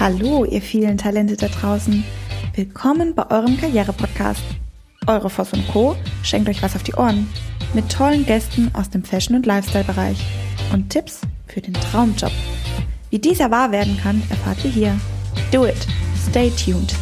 Hallo, 0.00 0.44
ihr 0.44 0.60
vielen 0.60 0.98
Talente 0.98 1.36
da 1.36 1.46
draußen. 1.46 2.02
Willkommen 2.56 3.14
bei 3.14 3.30
eurem 3.30 3.56
Karriere-Podcast. 3.56 4.42
Eure 5.06 5.30
Voss 5.30 5.52
und 5.52 5.66
Co. 5.68 5.94
schenkt 6.24 6.48
euch 6.48 6.62
was 6.62 6.74
auf 6.74 6.82
die 6.82 6.94
Ohren. 6.94 7.28
Mit 7.74 7.90
tollen 7.92 8.26
Gästen 8.26 8.70
aus 8.74 8.90
dem 8.90 9.04
Fashion- 9.04 9.36
und 9.36 9.46
Lifestyle-Bereich. 9.46 10.18
Und 10.72 10.90
Tipps 10.90 11.20
für 11.46 11.60
den 11.60 11.74
Traumjob. 11.74 12.32
Wie 13.10 13.20
dieser 13.20 13.52
wahr 13.52 13.70
werden 13.70 13.96
kann, 14.02 14.20
erfahrt 14.30 14.64
ihr 14.64 14.70
hier. 14.70 15.00
Do 15.52 15.64
it. 15.64 15.86
Stay 16.28 16.50
tuned. 16.50 16.92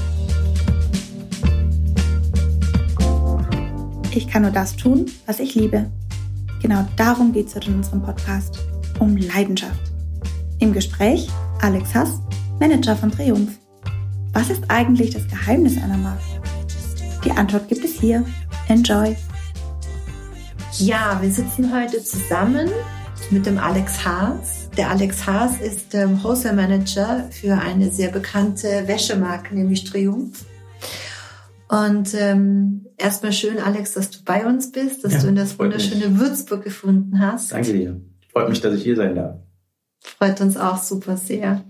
Ich 4.15 4.29
kann 4.29 4.43
nur 4.43 4.51
das 4.51 4.77
tun, 4.77 5.07
was 5.25 5.41
ich 5.41 5.55
liebe. 5.55 5.91
Genau 6.61 6.87
darum 6.97 7.33
geht 7.33 7.47
es 7.47 7.55
in 7.55 7.75
unserem 7.75 8.03
Podcast. 8.03 8.59
Um 8.99 9.17
Leidenschaft. 9.17 9.81
Im 10.59 10.75
Gespräch 10.75 11.29
Alex 11.63 11.95
Hass, 11.95 12.21
Manager 12.63 12.95
von 12.95 13.11
Triumph. 13.11 13.59
Was 14.35 14.49
ist 14.49 14.63
eigentlich 14.69 15.11
das 15.11 15.27
Geheimnis 15.27 15.77
einer 15.83 15.97
Marke? 15.97 16.23
Die 17.25 17.33
Antwort 17.33 17.67
gibt 17.67 17.85
es 17.85 17.99
hier. 17.99 18.25
Enjoy! 18.69 19.17
Ja, 20.79 21.19
wir 21.21 21.33
sitzen 21.33 21.75
heute 21.75 22.05
zusammen 22.05 22.71
mit 23.33 23.47
dem 23.47 23.59
Alex 23.59 24.05
Haas. 24.05 24.71
Der 24.77 24.91
Alex 24.91 25.27
Haas 25.27 25.61
ist 25.61 25.93
ähm, 25.97 26.23
Wholesale 26.23 26.55
Manager 26.55 27.29
für 27.33 27.55
eine 27.55 27.91
sehr 27.91 28.13
bekannte 28.13 28.87
Wäschemarke, 28.87 29.57
nämlich 29.57 29.83
Triumph. 29.83 30.45
Und 31.69 32.15
ähm, 32.15 32.87
erstmal 32.97 33.33
schön, 33.33 33.59
Alex, 33.59 33.95
dass 33.95 34.11
du 34.11 34.19
bei 34.25 34.47
uns 34.47 34.71
bist, 34.71 35.05
dass 35.05 35.15
Ja, 35.15 35.23
du 35.23 35.27
in 35.31 35.35
das 35.35 35.59
wunderschöne 35.59 36.11
mich. 36.11 36.21
Würzburg 36.21 36.63
gefunden 36.63 37.19
hast. 37.19 37.51
Danke 37.51 37.73
dir. 37.73 38.01
Freut 38.31 38.49
mich, 38.49 38.61
dass 38.61 38.77
ich 38.77 38.85
hier 38.85 38.95
sein 38.95 39.17
darf. 39.17 39.41
Freut 39.99 40.41
uns 40.41 40.57
auch 40.57 40.81
super 40.81 41.17
sehr. 41.17 41.65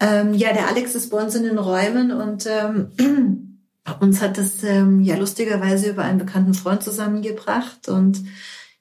Ähm, 0.00 0.34
ja, 0.34 0.52
der 0.52 0.68
Alex 0.68 0.94
ist 0.94 1.10
bei 1.10 1.22
uns 1.22 1.34
in 1.34 1.42
den 1.44 1.58
Räumen 1.58 2.10
und 2.10 2.46
ähm, 2.46 3.58
uns 4.00 4.20
hat 4.22 4.38
das 4.38 4.62
ähm, 4.64 5.00
ja 5.02 5.16
lustigerweise 5.16 5.90
über 5.90 6.02
einen 6.04 6.18
bekannten 6.18 6.54
Freund 6.54 6.82
zusammengebracht. 6.82 7.88
Und 7.88 8.22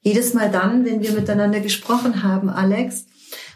jedes 0.01 0.33
Mal 0.33 0.49
dann, 0.49 0.85
wenn 0.85 1.01
wir 1.01 1.11
miteinander 1.11 1.59
gesprochen 1.59 2.23
haben, 2.23 2.49
Alex, 2.49 3.05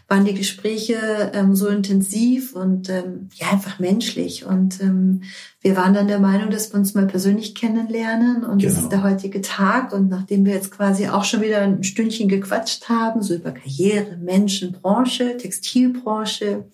waren 0.06 0.26
die 0.26 0.34
Gespräche 0.34 1.32
ähm, 1.32 1.54
so 1.56 1.66
intensiv 1.68 2.54
und 2.54 2.90
ähm, 2.90 3.30
ja 3.36 3.50
einfach 3.50 3.78
menschlich. 3.78 4.44
Und 4.44 4.78
ähm, 4.82 5.22
wir 5.62 5.76
waren 5.76 5.94
dann 5.94 6.08
der 6.08 6.18
Meinung, 6.18 6.50
dass 6.50 6.70
wir 6.72 6.78
uns 6.78 6.92
mal 6.92 7.06
persönlich 7.06 7.54
kennenlernen. 7.54 8.44
Und 8.44 8.62
das 8.62 8.74
Genau. 8.74 8.84
ist 8.84 8.92
der 8.92 9.02
heutige 9.02 9.40
Tag. 9.40 9.94
Und 9.94 10.10
nachdem 10.10 10.44
wir 10.44 10.52
jetzt 10.52 10.70
quasi 10.70 11.08
auch 11.08 11.24
schon 11.24 11.40
wieder 11.40 11.62
ein 11.62 11.82
Stündchen 11.82 12.28
gequatscht 12.28 12.90
haben, 12.90 13.22
so 13.22 13.34
über 13.34 13.52
Karriere, 13.52 14.18
Menschen, 14.18 14.72
Branche, 14.72 15.38
Textilbranche, 15.38 16.66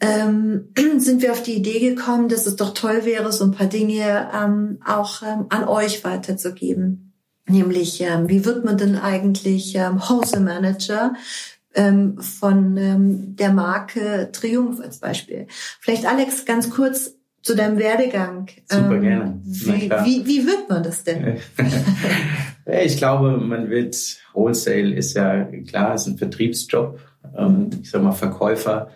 ähm, 0.00 0.68
sind 0.98 1.22
wir 1.22 1.32
auf 1.32 1.42
die 1.42 1.54
Idee 1.54 1.80
gekommen, 1.80 2.28
dass 2.28 2.46
es 2.46 2.56
doch 2.56 2.74
toll 2.74 3.04
wäre, 3.04 3.32
so 3.32 3.44
ein 3.44 3.52
paar 3.52 3.66
Dinge 3.66 4.28
ähm, 4.34 4.78
auch 4.84 5.22
ähm, 5.22 5.46
an 5.48 5.64
euch 5.66 6.04
weiterzugeben. 6.04 7.12
Nämlich, 7.46 8.00
ähm, 8.02 8.28
wie 8.28 8.44
wird 8.44 8.64
man 8.64 8.76
denn 8.76 8.96
eigentlich 8.96 9.74
ähm, 9.74 10.00
Wholesale 10.00 10.44
Manager 10.44 11.14
ähm, 11.74 12.18
von 12.20 12.76
ähm, 12.76 13.36
der 13.36 13.52
Marke 13.52 14.30
Triumph 14.32 14.80
als 14.80 14.98
Beispiel? 14.98 15.46
Vielleicht 15.80 16.06
Alex 16.06 16.44
ganz 16.44 16.68
kurz 16.68 17.14
zu 17.40 17.54
deinem 17.54 17.78
Werdegang. 17.78 18.48
Super 18.68 18.96
Ähm, 18.96 19.02
gerne. 19.02 19.40
Wie, 19.44 19.90
wie, 19.90 20.26
wie 20.26 20.46
wird 20.46 20.68
man 20.68 20.82
das 20.82 21.04
denn? 21.04 21.38
Ich 22.70 22.98
glaube, 22.98 23.38
man 23.38 23.70
wird, 23.70 23.96
Wholesale 24.34 24.94
ist 24.94 25.14
ja 25.14 25.44
klar, 25.66 25.94
ist 25.94 26.06
ein 26.06 26.18
Vertriebsjob. 26.18 27.00
Ähm, 27.34 27.70
ich 27.82 27.90
sag 27.90 28.02
mal, 28.02 28.12
Verkäufer. 28.12 28.90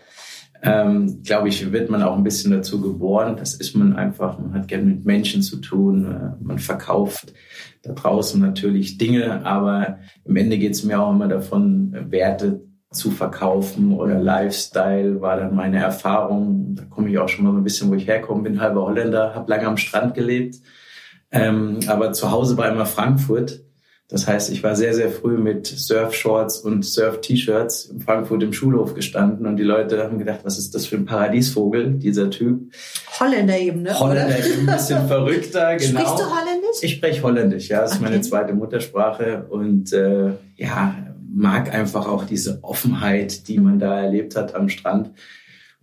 Ähm, 0.64 1.22
glaube 1.24 1.48
ich, 1.48 1.72
wird 1.72 1.90
man 1.90 2.02
auch 2.02 2.16
ein 2.16 2.22
bisschen 2.22 2.52
dazu 2.52 2.80
geboren. 2.80 3.36
Das 3.36 3.54
ist 3.54 3.74
man 3.74 3.94
einfach. 3.94 4.38
Man 4.38 4.54
hat 4.54 4.68
gerne 4.68 4.84
mit 4.84 5.04
Menschen 5.04 5.42
zu 5.42 5.56
tun. 5.56 6.04
Äh, 6.04 6.44
man 6.44 6.58
verkauft 6.60 7.34
da 7.82 7.92
draußen 7.92 8.40
natürlich 8.40 8.96
Dinge, 8.96 9.44
aber 9.44 9.98
im 10.24 10.36
Ende 10.36 10.58
geht 10.58 10.72
es 10.72 10.84
mir 10.84 11.00
auch 11.00 11.10
immer 11.10 11.26
davon, 11.26 11.92
Werte 12.10 12.62
zu 12.92 13.10
verkaufen 13.10 13.92
oder 13.92 14.20
Lifestyle 14.20 15.20
war 15.20 15.36
dann 15.36 15.54
meine 15.54 15.78
Erfahrung. 15.78 16.76
Da 16.76 16.84
komme 16.84 17.10
ich 17.10 17.18
auch 17.18 17.28
schon 17.28 17.44
mal 17.44 17.56
ein 17.56 17.64
bisschen, 17.64 17.90
wo 17.90 17.94
ich 17.94 18.06
herkomme, 18.06 18.42
bin 18.42 18.60
halber 18.60 18.82
Holländer, 18.82 19.34
habe 19.34 19.50
lange 19.50 19.66
am 19.66 19.76
Strand 19.76 20.14
gelebt. 20.14 20.56
Ähm, 21.30 21.80
aber 21.88 22.12
zu 22.12 22.30
Hause 22.30 22.56
war 22.56 22.70
immer 22.70 22.86
Frankfurt. 22.86 23.62
Das 24.12 24.26
heißt, 24.26 24.52
ich 24.52 24.62
war 24.62 24.76
sehr, 24.76 24.92
sehr 24.92 25.10
früh 25.10 25.38
mit 25.38 25.66
Surfshorts 25.66 26.58
und 26.58 26.84
Surf-T-Shirts 26.84 27.86
in 27.86 28.00
Frankfurt 28.00 28.42
im 28.42 28.52
Schulhof 28.52 28.92
gestanden 28.94 29.46
und 29.46 29.56
die 29.56 29.62
Leute 29.62 30.02
haben 30.04 30.18
gedacht, 30.18 30.40
was 30.42 30.58
ist 30.58 30.74
das 30.74 30.84
für 30.84 30.96
ein 30.96 31.06
Paradiesvogel, 31.06 31.94
dieser 31.94 32.28
Typ. 32.28 32.70
Holländer 33.18 33.58
eben, 33.58 33.80
ne? 33.82 33.98
Holländer 33.98 34.26
Oder? 34.26 34.36
ist 34.38 34.58
ein 34.58 34.66
bisschen 34.66 35.08
verrückter, 35.08 35.76
genau. 35.76 36.00
Sprichst 36.00 36.18
du 36.18 36.24
Holländisch? 36.24 36.76
Ich 36.82 36.92
spreche 36.92 37.22
Holländisch, 37.22 37.68
ja, 37.68 37.80
das 37.80 37.92
ist 37.92 38.00
meine 38.02 38.16
Okay. 38.16 38.24
zweite 38.24 38.52
Muttersprache 38.52 39.46
und 39.48 39.94
äh, 39.94 40.32
ja, 40.56 40.94
mag 41.34 41.72
einfach 41.74 42.06
auch 42.06 42.24
diese 42.24 42.58
Offenheit, 42.62 43.48
die 43.48 43.58
man 43.58 43.78
da 43.78 43.98
erlebt 44.02 44.36
hat 44.36 44.54
am 44.54 44.68
Strand. 44.68 45.10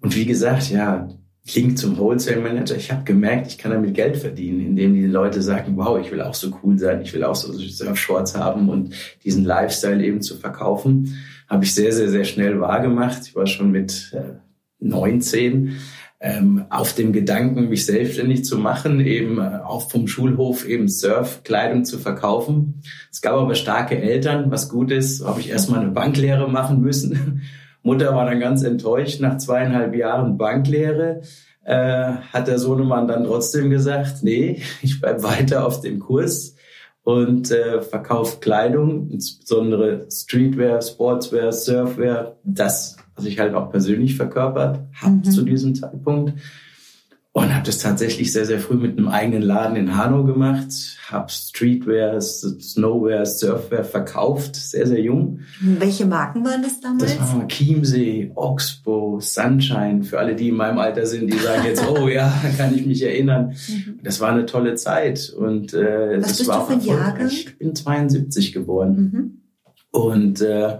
Und 0.01 0.15
wie 0.15 0.25
gesagt, 0.25 0.69
ja, 0.69 1.09
Link 1.55 1.77
zum 1.77 1.97
Wholesale 1.97 2.41
Manager. 2.41 2.75
Ich 2.75 2.91
habe 2.91 3.03
gemerkt, 3.03 3.47
ich 3.47 3.57
kann 3.57 3.71
damit 3.71 3.93
Geld 3.93 4.17
verdienen, 4.17 4.61
indem 4.61 4.93
die 4.93 5.05
Leute 5.05 5.41
sagen, 5.41 5.77
wow, 5.77 5.99
ich 5.99 6.11
will 6.11 6.21
auch 6.21 6.33
so 6.33 6.51
cool 6.63 6.77
sein, 6.77 7.01
ich 7.01 7.13
will 7.13 7.23
auch 7.23 7.35
so 7.35 7.51
Surfshorts 7.53 8.35
haben 8.35 8.69
und 8.69 8.93
diesen 9.23 9.45
Lifestyle 9.45 10.03
eben 10.03 10.21
zu 10.21 10.35
verkaufen, 10.37 11.17
habe 11.47 11.63
ich 11.63 11.73
sehr, 11.73 11.91
sehr, 11.91 12.09
sehr 12.09 12.25
schnell 12.25 12.59
wahrgemacht. 12.59 13.27
Ich 13.27 13.35
war 13.35 13.47
schon 13.47 13.71
mit 13.71 14.13
äh, 14.13 14.37
19 14.79 15.77
ähm, 16.21 16.65
auf 16.69 16.93
dem 16.93 17.13
Gedanken, 17.13 17.69
mich 17.69 17.85
selbstständig 17.85 18.43
zu 18.43 18.57
machen, 18.57 18.99
eben 18.99 19.39
äh, 19.39 19.59
auch 19.63 19.89
vom 19.89 20.07
Schulhof 20.07 20.67
eben 20.67 20.89
Surfkleidung 20.89 21.85
zu 21.85 21.97
verkaufen. 21.97 22.81
Es 23.11 23.21
gab 23.21 23.35
aber 23.35 23.55
starke 23.55 23.97
Eltern, 23.97 24.51
was 24.51 24.69
gut 24.69 24.91
ist, 24.91 25.25
habe 25.25 25.39
ich 25.39 25.49
erstmal 25.49 25.79
eine 25.79 25.91
Banklehre 25.91 26.49
machen 26.49 26.81
müssen. 26.81 27.41
Mutter 27.83 28.13
war 28.15 28.25
dann 28.25 28.39
ganz 28.39 28.63
enttäuscht 28.63 29.21
nach 29.21 29.37
zweieinhalb 29.37 29.95
Jahren 29.95 30.37
Banklehre. 30.37 31.21
Äh, 31.63 32.13
hat 32.33 32.47
der 32.47 32.57
Sohnemann 32.59 33.07
dann 33.07 33.25
trotzdem 33.25 33.69
gesagt, 33.69 34.23
nee, 34.23 34.61
ich 34.81 34.99
bleib 34.99 35.23
weiter 35.23 35.65
auf 35.65 35.81
dem 35.81 35.99
Kurs 35.99 36.55
und 37.03 37.51
äh, 37.51 37.81
verkauft 37.81 38.41
Kleidung, 38.41 39.09
insbesondere 39.11 40.05
Streetwear, 40.11 40.81
Sportswear, 40.81 41.51
Surfwear, 41.51 42.37
das, 42.43 42.97
was 43.15 43.25
ich 43.25 43.39
halt 43.39 43.53
auch 43.55 43.71
persönlich 43.71 44.15
verkörpert 44.15 44.79
habe 45.01 45.15
Mhm. 45.15 45.23
zu 45.23 45.43
diesem 45.43 45.75
Zeitpunkt. 45.75 46.33
Und 47.31 47.53
habe 47.53 47.63
das 47.63 47.77
tatsächlich 47.77 48.33
sehr, 48.33 48.45
sehr 48.45 48.59
früh 48.59 48.73
mit 48.73 48.97
einem 48.97 49.07
eigenen 49.07 49.43
Laden 49.43 49.75
in 49.75 49.95
Hanau 49.95 50.23
gemacht, 50.23 50.67
habe 51.09 51.29
Streetwear, 51.29 52.19
Snowwear, 52.19 53.23
Surfwear 53.23 53.83
verkauft, 53.83 54.55
sehr, 54.55 54.87
sehr 54.87 54.99
jung. 54.99 55.41
Welche 55.61 56.07
Marken 56.07 56.43
waren 56.43 56.63
das 56.63 56.79
damals? 56.81 57.15
Das 57.17 57.35
war 57.35 57.47
Chiemsee, 57.47 58.31
Oxbow, 58.33 59.19
Sunshine, 59.21 60.03
für 60.03 60.17
alle, 60.17 60.35
die 60.35 60.49
in 60.49 60.55
meinem 60.55 60.79
Alter 60.79 61.05
sind, 61.05 61.31
die 61.31 61.37
sagen 61.37 61.61
jetzt, 61.65 61.87
oh 61.87 62.07
ja, 62.07 62.33
kann 62.57 62.73
ich 62.75 62.87
mich 62.87 63.03
erinnern. 63.03 63.53
Mhm. 63.67 63.99
Das 64.03 64.19
war 64.19 64.31
eine 64.31 64.47
tolle 64.47 64.73
Zeit 64.73 65.29
und 65.29 65.71
äh, 65.75 66.17
Was 66.17 66.29
das 66.29 66.37
bist 66.39 66.49
war 66.49 66.57
du 66.57 66.63
auch 66.63 66.67
für 66.67 66.73
ein. 66.73 66.81
Jahrgang? 66.81 67.27
Ich 67.27 67.57
bin 67.59 67.75
72 67.75 68.53
geboren 68.53 68.95
Mhm. 69.13 69.41
und 69.91 70.41
äh, 70.41 70.79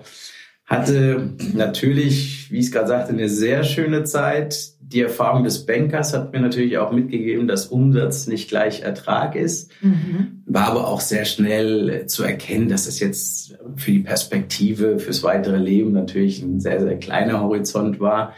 hatte 0.66 1.30
natürlich, 1.54 2.52
wie 2.52 2.58
ich 2.60 2.66
es 2.68 2.72
gerade 2.72 2.88
sagte, 2.88 3.14
eine 3.14 3.30
sehr 3.30 3.64
schöne 3.64 4.04
Zeit. 4.04 4.74
Die 4.92 5.02
Erfahrung 5.02 5.44
des 5.44 5.68
Bankers 5.68 6.14
hat 6.14 6.34
mir 6.34 6.40
natürlich 6.40 6.80
auch 6.80 6.92
mitgegeben, 6.92 7.48
dass 7.48 7.68
Umsatz 7.68 8.26
nicht 8.26 8.50
gleich 8.50 8.82
Ertrag 8.82 9.36
ist. 9.36 9.72
Mhm. 9.82 10.42
War 10.48 10.68
aber 10.68 10.88
auch 10.88 11.00
sehr 11.00 11.26
schnell 11.26 12.08
zu 12.08 12.24
erkennen, 12.24 12.70
dass 12.70 12.88
es 12.88 13.00
jetzt 13.00 13.56
für 13.76 13.92
die 13.92 14.00
Perspektive, 14.00 14.98
fürs 14.98 15.22
weitere 15.22 15.58
Leben 15.58 15.92
natürlich 15.92 16.42
ein 16.42 16.60
sehr, 16.60 16.82
sehr 16.82 16.98
kleiner 16.98 17.42
Horizont 17.42 18.00
war. 18.00 18.34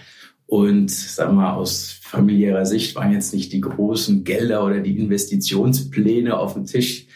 Und 0.45 0.91
sag 0.91 1.31
mal, 1.31 1.53
aus 1.53 1.97
familiärer 2.01 2.65
Sicht 2.65 2.95
waren 2.97 3.13
jetzt 3.13 3.33
nicht 3.33 3.53
die 3.53 3.61
großen 3.61 4.25
Gelder 4.25 4.65
oder 4.65 4.81
die 4.81 4.99
Investitionspläne 4.99 6.37
auf 6.37 6.55
dem 6.55 6.65
Tisch, 6.65 7.07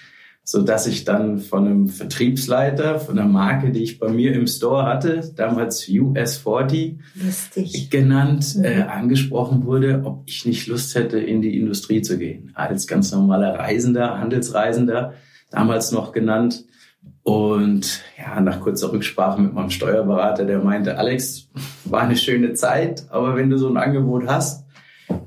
so 0.47 0.61
dass 0.61 0.85
ich 0.85 1.05
dann 1.05 1.39
von 1.39 1.65
einem 1.65 1.87
Vertriebsleiter, 1.87 2.99
von 2.99 3.17
einer 3.17 3.27
Marke, 3.27 3.71
die 3.71 3.81
ich 3.81 3.97
bei 3.97 4.09
mir 4.09 4.33
im 4.33 4.45
Store 4.45 4.85
hatte, 4.85 5.31
damals 5.35 5.87
US40 5.87 6.97
Lustig. 7.15 7.89
genannt, 7.89 8.55
Mhm. 8.55 8.63
äh, 8.63 8.81
angesprochen 8.83 9.65
wurde, 9.65 10.03
ob 10.05 10.21
ich 10.27 10.45
nicht 10.45 10.67
Lust 10.67 10.93
hätte, 10.93 11.17
in 11.19 11.41
die 11.41 11.57
Industrie 11.57 12.01
zu 12.03 12.17
gehen. 12.19 12.51
Als 12.53 12.85
ganz 12.85 13.11
normaler 13.11 13.57
Reisender, 13.57 14.19
Handelsreisender, 14.19 15.13
damals 15.49 15.91
noch 15.91 16.11
genannt. 16.11 16.63
Und 17.23 18.01
ja, 18.17 18.39
nach 18.39 18.59
kurzer 18.61 18.91
Rücksprache 18.91 19.41
mit 19.41 19.53
meinem 19.53 19.71
Steuerberater, 19.71 20.45
der 20.45 20.59
meinte, 20.59 20.97
Alex, 20.99 21.49
war 21.85 22.01
eine 22.01 22.17
schöne 22.17 22.53
Zeit, 22.53 23.05
aber 23.09 23.35
wenn 23.35 23.49
du 23.49 23.57
so 23.57 23.67
ein 23.67 23.77
Angebot 23.77 24.27
hast, 24.27 24.64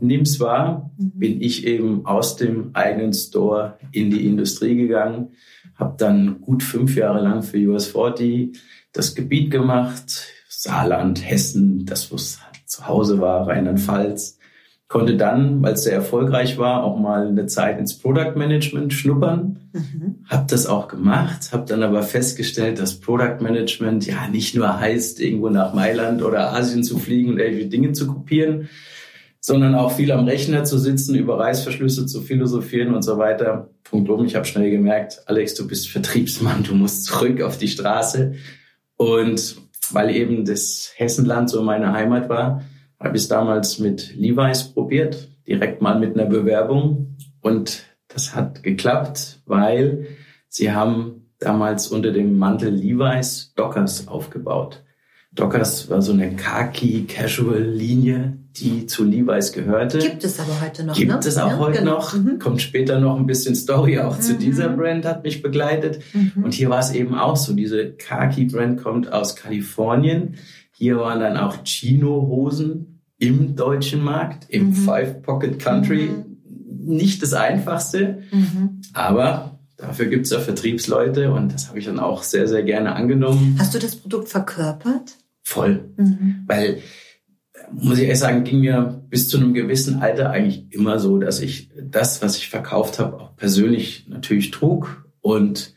nimm's 0.01 0.41
wahr, 0.41 0.91
Mhm. 0.99 1.11
bin 1.15 1.41
ich 1.41 1.67
eben 1.67 2.05
aus 2.07 2.37
dem 2.37 2.71
eigenen 2.75 3.13
Store 3.13 3.79
in 3.93 4.11
die 4.11 4.27
Industrie 4.27 4.77
gegangen, 4.77 5.29
habe 5.77 5.95
dann 5.99 6.41
gut 6.41 6.63
fünf 6.63 6.97
Jahre 6.97 7.21
lang 7.23 7.43
für 7.43 7.57
US40 7.59 8.57
das 8.93 9.15
Gebiet 9.15 9.51
gemacht, 9.51 10.27
Saarland, 10.49 11.29
Hessen, 11.29 11.85
das 11.87 12.13
was 12.13 12.39
zu 12.67 12.87
Hause 12.89 13.21
war, 13.21 13.47
Rheinland-Pfalz. 13.47 14.39
Konnte 14.89 15.17
dann, 15.19 15.63
weil 15.63 15.75
es 15.75 15.85
sehr 15.85 15.93
erfolgreich 15.93 16.57
war, 16.57 16.83
auch 16.83 16.99
mal 16.99 17.29
eine 17.29 17.45
Zeit 17.47 17.79
ins 17.79 17.99
Product 17.99 18.33
Management 18.37 18.95
schnuppern. 18.95 19.69
Mhm. 19.75 20.25
Hab 20.27 20.49
das 20.49 20.67
auch 20.67 20.89
gemacht, 20.89 21.53
habe 21.53 21.67
dann 21.67 21.83
aber 21.83 22.03
festgestellt, 22.03 22.81
dass 22.81 22.99
Product 22.99 23.37
Management 23.43 24.07
ja 24.07 24.27
nicht 24.29 24.55
nur 24.55 24.81
heißt, 24.81 25.21
irgendwo 25.21 25.51
nach 25.51 25.75
Mailand 25.75 26.23
oder 26.23 26.55
Asien 26.55 26.83
zu 26.83 26.99
fliegen 26.99 27.33
und 27.33 27.39
irgendwelche 27.39 27.69
Dinge 27.69 27.93
zu 27.93 28.07
kopieren, 28.07 28.69
sondern 29.41 29.75
auch 29.75 29.93
viel 29.93 30.13
am 30.13 30.25
Rechner 30.25 30.65
zu 30.65 30.79
sitzen, 30.79 31.15
über 31.15 31.39
Reißverschlüsse 31.39 32.07
zu 32.07 32.21
philosophieren 32.21 32.95
und 32.95 33.03
so 33.03 33.19
weiter. 33.19 33.71
Punkt 33.85 34.11
um. 34.11 34.25
Ich 34.25 34.35
habe 34.35 34.45
schnell 34.45 34.71
gemerkt, 34.71 35.23
Alex, 35.27 35.55
du 35.55 35.67
bist 35.67 35.89
Vertriebsmann, 35.89 36.65
du 36.65 36.75
musst 36.75 37.05
zurück 37.05 37.41
auf 37.43 37.59
die 37.59 37.69
Straße. 37.69 38.35
Und 38.97 39.57
weil 39.91 40.15
eben 40.15 40.45
das 40.45 40.93
Hessenland 40.97 41.51
so 41.51 41.63
meine 41.63 41.93
Heimat 41.93 42.29
war, 42.29 42.65
habe 43.01 43.17
ich 43.17 43.23
es 43.23 43.29
damals 43.29 43.79
mit 43.79 44.15
Levi's 44.17 44.65
probiert, 44.65 45.29
direkt 45.47 45.81
mal 45.81 45.99
mit 45.99 46.19
einer 46.19 46.29
Bewerbung. 46.29 47.17
Und 47.41 47.85
das 48.09 48.35
hat 48.35 48.63
geklappt, 48.63 49.41
weil 49.47 50.09
sie 50.49 50.73
haben 50.73 51.31
damals 51.39 51.89
unter 51.89 52.11
dem 52.11 52.39
Mantel 52.39 52.75
Levi's 52.75 53.53
Dockers 53.55 54.09
aufgebaut. 54.09 54.83
Dockers 55.33 55.89
war 55.89 56.03
so 56.03 56.13
eine 56.13 56.35
Khaki-Casual-Linie, 56.35 58.39
die 58.61 58.87
zu 58.87 59.05
Levi's 59.05 59.53
gehörte. 59.53 59.99
Gibt 59.99 60.25
es 60.25 60.39
aber 60.41 60.61
heute 60.61 60.85
noch. 60.85 60.95
Gibt 60.95 61.11
ne? 61.13 61.19
es 61.19 61.39
auch 61.39 61.51
ja, 61.51 61.59
heute 61.59 61.81
genau. 61.81 61.95
noch. 61.95 62.15
Mhm. 62.15 62.39
Kommt 62.39 62.61
später 62.61 63.01
noch 63.01 63.17
ein 63.17 63.27
bisschen 63.27 63.55
Story 63.55 63.99
auch 63.99 64.17
mhm. 64.17 64.23
zu 64.23 64.35
dieser 64.35 64.69
Brand, 64.69 65.05
hat 65.05 65.25
mich 65.25 65.43
begleitet. 65.43 66.01
Mhm. 66.13 66.45
Und 66.45 66.55
hier 66.55 66.71
war 66.71 66.81
es 66.81 66.93
eben 66.93 67.15
auch 67.15 67.37
so. 67.37 67.55
Diese 67.55 67.93
Khaki-Brand 67.93 68.83
kommt 68.83 69.13
aus 69.13 69.37
Kalifornien. 69.37 70.37
Hier 70.73 70.99
waren 70.99 71.21
dann 71.21 71.37
auch 71.37 71.65
Chino-Hosen 71.65 73.01
im 73.19 73.57
deutschen 73.57 74.03
Markt, 74.03 74.47
im 74.49 74.69
mhm. 74.69 74.73
Five-Pocket-Country. 74.75 76.09
Mhm. 76.09 76.95
Nicht 76.95 77.23
das 77.23 77.35
Einfachste, 77.35 78.23
mhm. 78.31 78.81
aber 78.95 79.59
dafür 79.77 80.07
gibt 80.07 80.25
es 80.25 80.33
ja 80.33 80.39
Vertriebsleute 80.39 81.33
und 81.33 81.53
das 81.53 81.69
habe 81.69 81.79
ich 81.79 81.85
dann 81.85 81.99
auch 81.99 82.23
sehr, 82.23 82.49
sehr 82.49 82.63
gerne 82.63 82.95
angenommen. 82.95 83.57
Hast 83.59 83.75
du 83.75 83.79
das 83.79 83.97
Produkt 83.97 84.29
verkörpert? 84.31 85.19
Voll. 85.43 85.91
Weil 86.47 86.79
muss 87.73 87.99
ich 87.99 88.05
ehrlich 88.05 88.19
sagen, 88.19 88.45
ging 88.45 88.61
mir 88.61 89.03
bis 89.09 89.29
zu 89.29 89.39
einem 89.39 89.55
gewissen 89.55 90.01
Alter 90.01 90.31
eigentlich 90.31 90.67
immer 90.71 90.99
so, 90.99 91.19
dass 91.19 91.41
ich 91.41 91.71
das, 91.81 92.23
was 92.23 92.37
ich 92.37 92.49
verkauft 92.49 92.99
habe, 92.99 93.21
auch 93.21 93.37
persönlich 93.37 94.07
natürlich 94.09 94.51
trug 94.51 95.05
und 95.21 95.75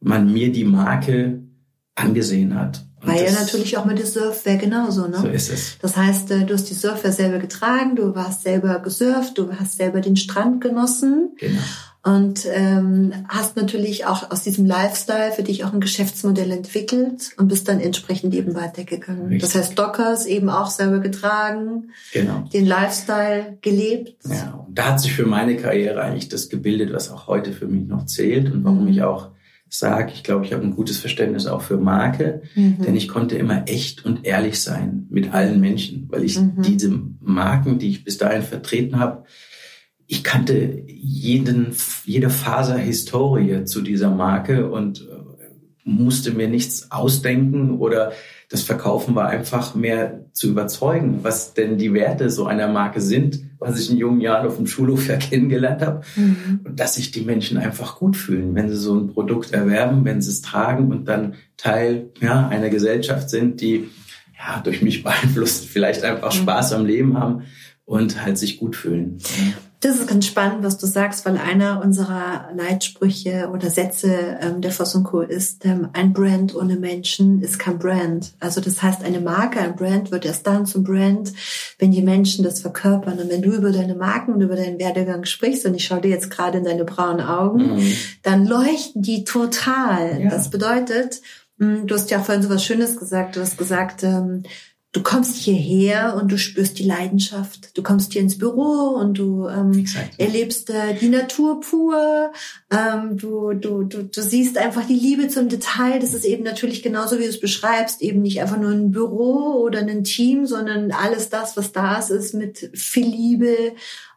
man 0.00 0.32
mir 0.32 0.52
die 0.52 0.64
Marke 0.64 1.42
angesehen 1.94 2.58
hat. 2.58 2.84
Und 3.00 3.08
War 3.08 3.22
ja 3.22 3.32
natürlich 3.32 3.76
auch 3.78 3.86
mit 3.86 3.98
der 3.98 4.06
Surfwear 4.06 4.56
genauso, 4.56 5.06
ne? 5.06 5.18
So 5.18 5.28
ist 5.28 5.50
es. 5.50 5.78
Das 5.80 5.96
heißt, 5.96 6.30
äh, 6.32 6.44
du 6.44 6.52
hast 6.52 6.68
die 6.68 6.74
Surfwear 6.74 7.12
selber 7.12 7.38
getragen, 7.38 7.96
du 7.96 8.14
warst 8.14 8.42
selber 8.42 8.78
gesurft, 8.80 9.38
du 9.38 9.52
hast 9.52 9.78
selber 9.78 10.00
den 10.00 10.16
Strand 10.16 10.60
genossen. 10.60 11.34
Genau 11.38 11.60
und 12.02 12.46
ähm, 12.50 13.12
hast 13.28 13.56
natürlich 13.56 14.06
auch 14.06 14.30
aus 14.30 14.42
diesem 14.42 14.64
Lifestyle 14.64 15.32
für 15.32 15.42
dich 15.42 15.64
auch 15.64 15.74
ein 15.74 15.80
Geschäftsmodell 15.80 16.50
entwickelt 16.50 17.32
und 17.36 17.48
bist 17.48 17.68
dann 17.68 17.78
entsprechend 17.78 18.34
eben 18.34 18.54
weitergegangen. 18.54 19.28
Richtig. 19.28 19.42
Das 19.42 19.54
heißt, 19.54 19.78
Dockers 19.78 20.24
eben 20.24 20.48
auch 20.48 20.70
selber 20.70 21.00
getragen, 21.00 21.90
genau. 22.12 22.48
den 22.52 22.64
Lifestyle 22.64 23.58
gelebt. 23.60 24.16
Ja, 24.26 24.64
und 24.66 24.78
da 24.78 24.92
hat 24.92 25.00
sich 25.00 25.12
für 25.12 25.26
meine 25.26 25.56
Karriere 25.56 26.00
eigentlich 26.00 26.30
das 26.30 26.48
gebildet, 26.48 26.92
was 26.92 27.10
auch 27.10 27.26
heute 27.26 27.52
für 27.52 27.66
mich 27.66 27.86
noch 27.86 28.06
zählt 28.06 28.50
und 28.50 28.64
warum 28.64 28.84
mhm. 28.84 28.92
ich 28.92 29.02
auch 29.02 29.28
sage, 29.68 30.12
ich 30.14 30.24
glaube, 30.24 30.44
ich 30.44 30.52
habe 30.52 30.64
ein 30.64 30.74
gutes 30.74 30.98
Verständnis 30.98 31.46
auch 31.46 31.62
für 31.62 31.76
Marke, 31.76 32.42
mhm. 32.54 32.82
denn 32.82 32.96
ich 32.96 33.08
konnte 33.08 33.36
immer 33.36 33.68
echt 33.68 34.04
und 34.04 34.26
ehrlich 34.26 34.60
sein 34.60 35.06
mit 35.10 35.32
allen 35.32 35.60
Menschen, 35.60 36.08
weil 36.10 36.24
ich 36.24 36.40
mhm. 36.40 36.62
diese 36.62 36.98
Marken, 37.20 37.78
die 37.78 37.90
ich 37.90 38.04
bis 38.04 38.18
dahin 38.18 38.42
vertreten 38.42 38.98
habe, 38.98 39.24
ich 40.10 40.24
kannte 40.24 40.82
jeden, 40.88 41.68
jede 42.04 42.30
Faser 42.30 42.76
Historie 42.76 43.64
zu 43.64 43.80
dieser 43.80 44.10
Marke 44.10 44.68
und 44.68 45.02
äh, 45.02 45.84
musste 45.84 46.32
mir 46.32 46.48
nichts 46.48 46.90
ausdenken 46.90 47.78
oder 47.78 48.10
das 48.48 48.62
Verkaufen 48.62 49.14
war 49.14 49.28
einfach 49.28 49.76
mehr 49.76 50.24
zu 50.32 50.48
überzeugen, 50.48 51.20
was 51.22 51.54
denn 51.54 51.78
die 51.78 51.94
Werte 51.94 52.28
so 52.28 52.46
einer 52.46 52.66
Marke 52.66 53.00
sind, 53.00 53.38
was 53.60 53.78
ich 53.78 53.88
in 53.88 53.98
jungen 53.98 54.20
Jahren 54.20 54.48
auf 54.48 54.56
dem 54.56 54.66
Schulhof 54.66 55.06
ja 55.06 55.16
kennengelernt 55.30 55.82
habe 55.82 56.02
mhm. 56.16 56.60
und 56.64 56.80
dass 56.80 56.96
sich 56.96 57.12
die 57.12 57.20
Menschen 57.22 57.56
einfach 57.56 57.96
gut 57.96 58.16
fühlen, 58.16 58.56
wenn 58.56 58.68
sie 58.68 58.76
so 58.76 58.96
ein 58.96 59.12
Produkt 59.12 59.52
erwerben, 59.52 60.04
wenn 60.04 60.20
sie 60.20 60.30
es 60.30 60.42
tragen 60.42 60.90
und 60.90 61.04
dann 61.04 61.34
Teil 61.56 62.10
ja, 62.20 62.48
einer 62.48 62.68
Gesellschaft 62.68 63.30
sind, 63.30 63.60
die 63.60 63.88
ja 64.36 64.60
durch 64.60 64.82
mich 64.82 65.02
beeinflusst 65.04 65.66
vielleicht 65.66 66.02
einfach 66.02 66.34
mhm. 66.34 66.38
Spaß 66.38 66.72
am 66.72 66.84
Leben 66.84 67.16
haben 67.16 67.42
und 67.84 68.24
halt 68.24 68.38
sich 68.38 68.58
gut 68.58 68.74
fühlen. 68.74 69.18
Das 69.82 69.96
ist 69.96 70.08
ganz 70.08 70.26
spannend, 70.26 70.62
was 70.62 70.76
du 70.76 70.86
sagst, 70.86 71.24
weil 71.24 71.38
einer 71.38 71.82
unserer 71.82 72.50
Leitsprüche 72.54 73.48
oder 73.50 73.70
Sätze 73.70 74.38
ähm, 74.42 74.60
der 74.60 74.72
Co. 74.72 75.22
ist, 75.22 75.64
ähm, 75.64 75.88
ein 75.94 76.12
Brand 76.12 76.54
ohne 76.54 76.76
Menschen 76.76 77.40
ist 77.40 77.58
kein 77.58 77.78
Brand. 77.78 78.34
Also 78.40 78.60
das 78.60 78.82
heißt, 78.82 79.02
eine 79.02 79.20
Marke, 79.20 79.58
ein 79.58 79.76
Brand 79.76 80.10
wird 80.10 80.26
erst 80.26 80.46
dann 80.46 80.66
zum 80.66 80.84
Brand, 80.84 81.32
wenn 81.78 81.92
die 81.92 82.02
Menschen 82.02 82.44
das 82.44 82.60
verkörpern. 82.60 83.18
Und 83.18 83.30
wenn 83.30 83.40
du 83.40 83.52
über 83.52 83.72
deine 83.72 83.94
Marken 83.94 84.34
und 84.34 84.42
über 84.42 84.56
deinen 84.56 84.78
Werdegang 84.78 85.24
sprichst, 85.24 85.64
und 85.64 85.74
ich 85.74 85.86
schaue 85.86 86.02
dir 86.02 86.10
jetzt 86.10 86.30
gerade 86.30 86.58
in 86.58 86.64
deine 86.64 86.84
braunen 86.84 87.26
Augen, 87.26 87.76
mhm. 87.76 87.92
dann 88.22 88.46
leuchten 88.46 89.00
die 89.00 89.24
total. 89.24 90.20
Ja. 90.20 90.28
Das 90.28 90.50
bedeutet, 90.50 91.22
hm, 91.58 91.86
Du 91.86 91.94
hast 91.94 92.10
ja 92.10 92.20
vorhin 92.20 92.42
so 92.42 92.50
was 92.50 92.64
Schönes 92.64 92.98
gesagt. 92.98 93.36
Du 93.36 93.40
hast 93.40 93.56
gesagt, 93.56 94.02
ähm, 94.02 94.42
du 94.92 95.02
kommst 95.02 95.36
hierher 95.36 96.16
und 96.20 96.32
du 96.32 96.38
spürst 96.38 96.78
die 96.78 96.84
Leidenschaft. 96.84 97.76
Du 97.78 97.82
kommst 97.82 98.12
hier 98.12 98.22
ins 98.22 98.38
Büro 98.38 98.96
und 98.98 99.18
du 99.18 99.46
ähm, 99.46 99.86
erlebst 100.18 100.68
äh, 100.70 100.94
die 100.94 101.08
Natur 101.08 101.60
pur. 101.60 102.32
Ähm, 102.70 103.16
du, 103.16 103.52
du, 103.52 103.84
du, 103.84 104.02
du 104.02 104.22
siehst 104.22 104.58
einfach 104.58 104.84
die 104.84 104.94
Liebe 104.94 105.28
zum 105.28 105.48
Detail. 105.48 106.00
Das 106.00 106.12
ist 106.12 106.24
eben 106.24 106.42
natürlich 106.42 106.82
genauso, 106.82 107.18
wie 107.18 107.22
du 107.22 107.28
es 107.28 107.38
beschreibst, 107.38 108.02
eben 108.02 108.20
nicht 108.20 108.40
einfach 108.40 108.58
nur 108.58 108.72
ein 108.72 108.90
Büro 108.90 109.62
oder 109.62 109.78
ein 109.80 110.02
Team, 110.02 110.46
sondern 110.46 110.90
alles 110.90 111.28
das, 111.28 111.56
was 111.56 111.70
da 111.70 111.98
ist, 111.98 112.10
ist 112.10 112.34
mit 112.34 112.70
viel 112.74 113.06
Liebe 113.06 113.56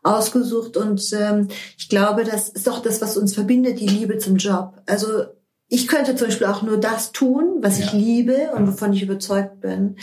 ausgesucht. 0.01 0.75
Und 0.75 1.03
ähm, 1.13 1.49
ich 1.77 1.87
glaube, 1.87 2.23
das 2.23 2.49
ist 2.49 2.65
doch 2.65 2.81
das, 2.81 2.99
was 2.99 3.15
uns 3.15 3.35
verbindet, 3.35 3.79
die 3.79 3.87
Liebe 3.87 4.17
zum 4.17 4.37
Job. 4.37 4.81
Also 4.87 5.25
ich 5.73 5.87
könnte 5.87 6.15
zum 6.15 6.27
Beispiel 6.27 6.45
auch 6.45 6.61
nur 6.61 6.79
das 6.79 7.13
tun, 7.13 7.57
was 7.61 7.79
ja. 7.79 7.85
ich 7.85 7.93
liebe 7.93 8.51
und 8.55 8.67
wovon 8.67 8.93
ich 8.93 9.01
überzeugt 9.01 9.59
bin. 9.61 9.95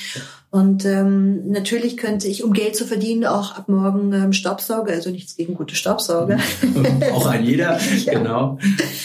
Und 0.51 0.85
ähm, 0.85 1.49
natürlich 1.49 1.97
könnte 1.97 2.27
ich, 2.27 2.43
um 2.43 2.53
Geld 2.53 2.75
zu 2.75 2.85
verdienen, 2.85 3.25
auch 3.25 3.57
ab 3.57 3.69
morgen 3.69 4.13
ähm, 4.13 4.33
Staubsauger, 4.33 4.93
also 4.93 5.11
nichts 5.11 5.37
gegen 5.37 5.55
gute 5.55 5.77
Staubsauger. 5.77 6.39
auch 7.13 7.27
ein 7.27 7.45
jeder, 7.45 7.79
ja. 8.05 8.13
genau. 8.13 8.59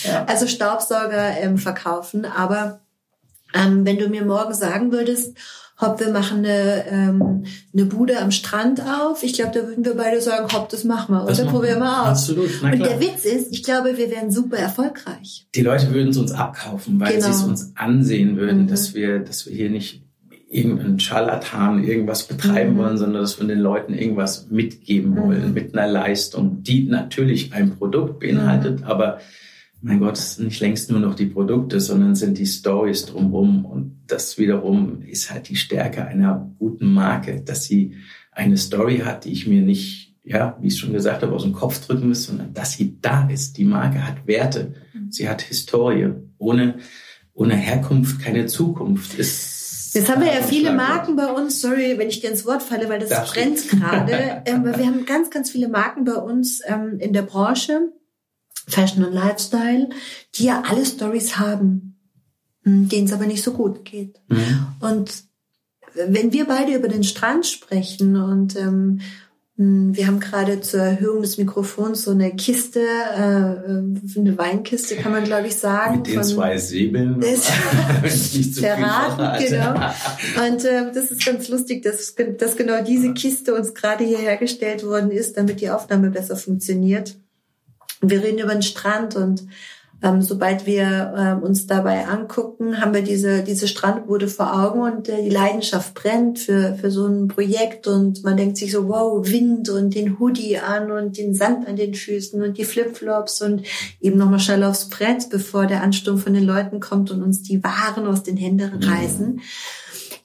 Ja. 0.06 0.26
Also 0.26 0.48
Staubsauger 0.48 1.38
ähm, 1.40 1.60
verkaufen. 1.60 2.26
Aber 2.26 2.80
ähm, 3.54 3.86
wenn 3.86 4.00
du 4.00 4.10
mir 4.10 4.26
morgen 4.26 4.56
sagen 4.56 4.92
würdest, 4.92 5.38
Hopp, 5.80 6.00
wir 6.00 6.10
machen 6.10 6.40
eine, 6.40 6.86
ähm, 6.90 7.44
eine 7.74 7.86
Bude 7.86 8.20
am 8.20 8.32
Strand 8.32 8.82
auf. 8.82 9.24
Ich 9.24 9.34
glaube, 9.34 9.52
da 9.54 9.68
würden 9.68 9.84
wir 9.84 9.96
beide 9.96 10.22
sagen, 10.22 10.48
hopp, 10.54 10.70
das 10.70 10.86
machen 10.86 11.14
wir, 11.14 11.26
oder? 11.26 11.46
Probieren 11.46 11.80
wir 11.80 12.02
aus. 12.02 12.08
Absolut. 12.08 12.50
Na 12.62 12.72
Und 12.72 12.80
der 12.80 13.02
Witz 13.02 13.26
ist, 13.26 13.52
ich 13.52 13.64
glaube, 13.64 13.98
wir 13.98 14.10
wären 14.10 14.32
super 14.32 14.58
erfolgreich. 14.58 15.48
Die 15.54 15.62
Leute 15.62 15.94
würden 15.94 16.10
es 16.10 16.18
uns 16.18 16.32
abkaufen, 16.32 16.98
weil 17.00 17.16
genau. 17.16 17.26
sie 17.26 17.32
es 17.32 17.44
uns 17.44 17.74
ansehen 17.76 18.38
würden, 18.38 18.64
mhm. 18.64 18.68
dass 18.68 18.94
wir, 18.94 19.20
dass 19.20 19.46
wir 19.46 19.54
hier 19.54 19.70
nicht 19.70 20.02
irgendeinen 20.50 21.00
Scharlatan 21.02 21.84
irgendwas 21.84 22.24
betreiben 22.24 22.74
mhm. 22.74 22.78
wollen, 22.78 22.98
sondern 22.98 23.22
dass 23.22 23.40
wir 23.40 23.48
den 23.48 23.60
Leuten 23.60 23.94
irgendwas 23.94 24.48
mitgeben 24.50 25.12
mhm. 25.12 25.18
wollen 25.18 25.54
mit 25.54 25.78
einer 25.78 25.92
Leistung, 25.92 26.64
die 26.64 26.86
natürlich 26.88 27.54
ein 27.54 27.76
Produkt 27.78 28.22
beinhaltet, 28.22 28.82
mhm. 28.82 28.86
aber 28.86 29.20
mein 29.86 30.00
Gott, 30.00 30.18
es 30.18 30.36
sind 30.36 30.46
nicht 30.46 30.62
längst 30.62 30.90
nur 30.90 31.00
noch 31.00 31.14
die 31.14 31.28
Produkte, 31.28 31.80
sondern 31.80 32.16
sind 32.16 32.40
die 32.40 32.48
Stories 32.48 33.06
drumherum. 33.06 33.66
Und 33.66 34.02
das 34.08 34.40
wiederum 34.40 35.04
ist 35.04 35.30
halt 35.30 35.48
die 35.48 35.56
Stärke 35.56 36.06
einer 36.06 36.52
guten 36.58 36.92
Marke, 36.92 37.42
dass 37.42 37.66
sie 37.66 37.94
eine 38.32 38.58
Story 38.58 39.04
hat, 39.06 39.26
die 39.26 39.32
ich 39.32 39.46
mir 39.46 39.62
nicht, 39.62 40.16
ja, 40.24 40.58
wie 40.60 40.70
ich 40.70 40.78
schon 40.80 40.92
gesagt 40.92 41.22
habe, 41.22 41.34
aus 41.34 41.44
dem 41.44 41.54
Kopf 41.54 41.86
drücken 41.86 42.08
muss, 42.08 42.24
sondern 42.24 42.52
dass 42.56 42.72
sie 42.72 42.98
da 43.00 43.30
ist. 43.30 43.60
Die 43.60 43.64
Marke 43.64 44.08
hat 44.08 44.26
Werte. 44.26 44.74
Mhm. 44.92 45.12
Sie 45.12 45.30
hat 45.30 45.44
Historie. 45.44 46.14
Ohne, 46.40 46.80
ohne 47.36 47.56
Herkunft 47.56 48.20
keine 48.20 48.48
Zukunft. 48.48 49.20
Ist 49.20 49.94
Jetzt 49.94 50.10
haben 50.10 50.24
wir 50.24 50.34
ja 50.34 50.42
viele 50.42 50.74
Marken 50.74 51.16
bei 51.16 51.32
uns, 51.32 51.62
sorry, 51.62 51.94
wenn 51.98 52.10
ich 52.10 52.22
dir 52.22 52.32
ins 52.32 52.48
Wort 52.48 52.64
falle, 52.64 52.90
weil 52.90 53.00
das 53.00 53.10
Darf 53.10 53.32
brennt 53.32 53.70
gerade. 53.70 54.42
ähm, 54.46 54.66
wir 54.66 54.86
haben 54.88 55.06
ganz, 55.06 55.30
ganz 55.30 55.52
viele 55.52 55.68
Marken 55.68 56.06
bei 56.06 56.16
uns 56.16 56.62
ähm, 56.66 56.98
in 57.00 57.14
der 57.14 57.22
Branche 57.22 57.92
Fashion 58.68 59.04
und 59.04 59.14
Lifestyle, 59.14 59.90
die 60.36 60.46
ja 60.46 60.64
alle 60.66 60.86
Stories 60.86 61.38
haben, 61.38 61.98
hm, 62.64 62.90
denen 62.90 63.08
es 63.08 63.14
aber 63.14 63.26
nicht 63.26 63.44
so 63.44 63.54
gut 63.54 63.86
geht. 63.86 64.20
Mhm. 64.28 64.68
Und 64.80 65.24
wenn 66.08 66.34
wir 66.34 66.46
beide 66.46 66.76
über 66.76 66.88
den 66.88 67.04
Strand 67.04 67.46
sprechen 67.46 68.18
und 68.18 68.56
ähm, 68.56 69.00
Hm, 69.58 69.96
wir 69.96 70.08
haben 70.08 70.20
gerade 70.20 70.60
zur 70.60 70.82
Erhöhung 70.82 71.22
des 71.22 71.38
Mikrofons 71.38 72.04
so 72.04 72.12
eine 72.12 72.36
Kiste, 72.36 72.82
äh, 72.82 73.20
eine 73.20 74.38
Weinkiste, 74.38 74.98
kann 74.98 75.14
man 75.14 75.24
glaube 75.24 75.48
ich 75.48 75.56
sagen. 75.56 75.98
Mit 75.98 76.08
den 76.08 76.24
zwei 76.24 76.58
Säbeln. 76.58 77.20
Das, 77.26 77.48
verraten, 78.60 79.46
genau. 79.46 79.74
Und 80.46 80.66
äh, 80.66 80.92
das 80.94 81.10
ist 81.12 81.26
ganz 81.26 81.48
lustig, 81.48 81.84
dass, 81.84 82.16
dass 82.38 82.58
genau 82.58 82.84
diese 82.84 83.14
Kiste 83.14 83.56
uns 83.56 83.74
gerade 83.74 84.04
hier 84.04 84.18
hergestellt 84.18 84.86
worden 84.86 85.10
ist, 85.12 85.38
damit 85.38 85.62
die 85.62 85.70
Aufnahme 85.70 86.10
besser 86.10 86.36
funktioniert. 86.36 87.16
Und 88.06 88.12
wir 88.12 88.22
reden 88.22 88.38
über 88.38 88.54
den 88.54 88.62
Strand 88.62 89.16
und 89.16 89.48
ähm, 90.04 90.22
sobald 90.22 90.68
wir 90.68 91.16
ähm, 91.18 91.42
uns 91.42 91.66
dabei 91.66 92.06
angucken, 92.06 92.80
haben 92.80 92.94
wir 92.94 93.02
diese, 93.02 93.42
diese 93.42 93.68
Strandbude 93.68 94.28
vor 94.28 94.54
Augen 94.54 94.82
und 94.82 95.10
äh, 95.10 95.24
die 95.24 95.32
Leidenschaft 95.32 95.96
brennt 95.96 96.38
für, 96.38 96.76
für 96.76 96.92
so 96.92 97.08
ein 97.08 97.30
Projekt 97.30 97.88
und 97.88 98.24
man 98.24 98.38
denkt 98.38 98.58
sich 98.58 98.72
so, 98.72 98.88
wow, 98.88 99.28
Wind 99.28 99.70
und 99.70 99.96
den 99.96 100.20
Hoodie 100.20 100.60
an 100.60 100.92
und 100.92 101.18
den 101.18 101.34
Sand 101.34 101.68
an 101.68 101.78
den 101.78 101.96
Füßen 101.96 102.44
und 102.44 102.60
die 102.60 102.64
Flipflops 102.64 103.42
und 103.42 103.64
eben 104.00 104.20
nochmal 104.20 104.40
schnell 104.40 104.64
aufs 104.66 104.88
Brett, 104.88 105.32
bevor 105.32 105.66
der 105.66 105.82
Ansturm 105.82 106.20
von 106.20 106.36
den 106.36 106.44
Leuten 106.44 106.80
kommt 106.80 107.10
und 107.10 107.24
uns 107.24 107.42
die 107.42 107.64
Waren 107.64 108.06
aus 108.06 108.22
den 108.22 108.38
Händen 108.38 108.84
reißen. 108.84 109.42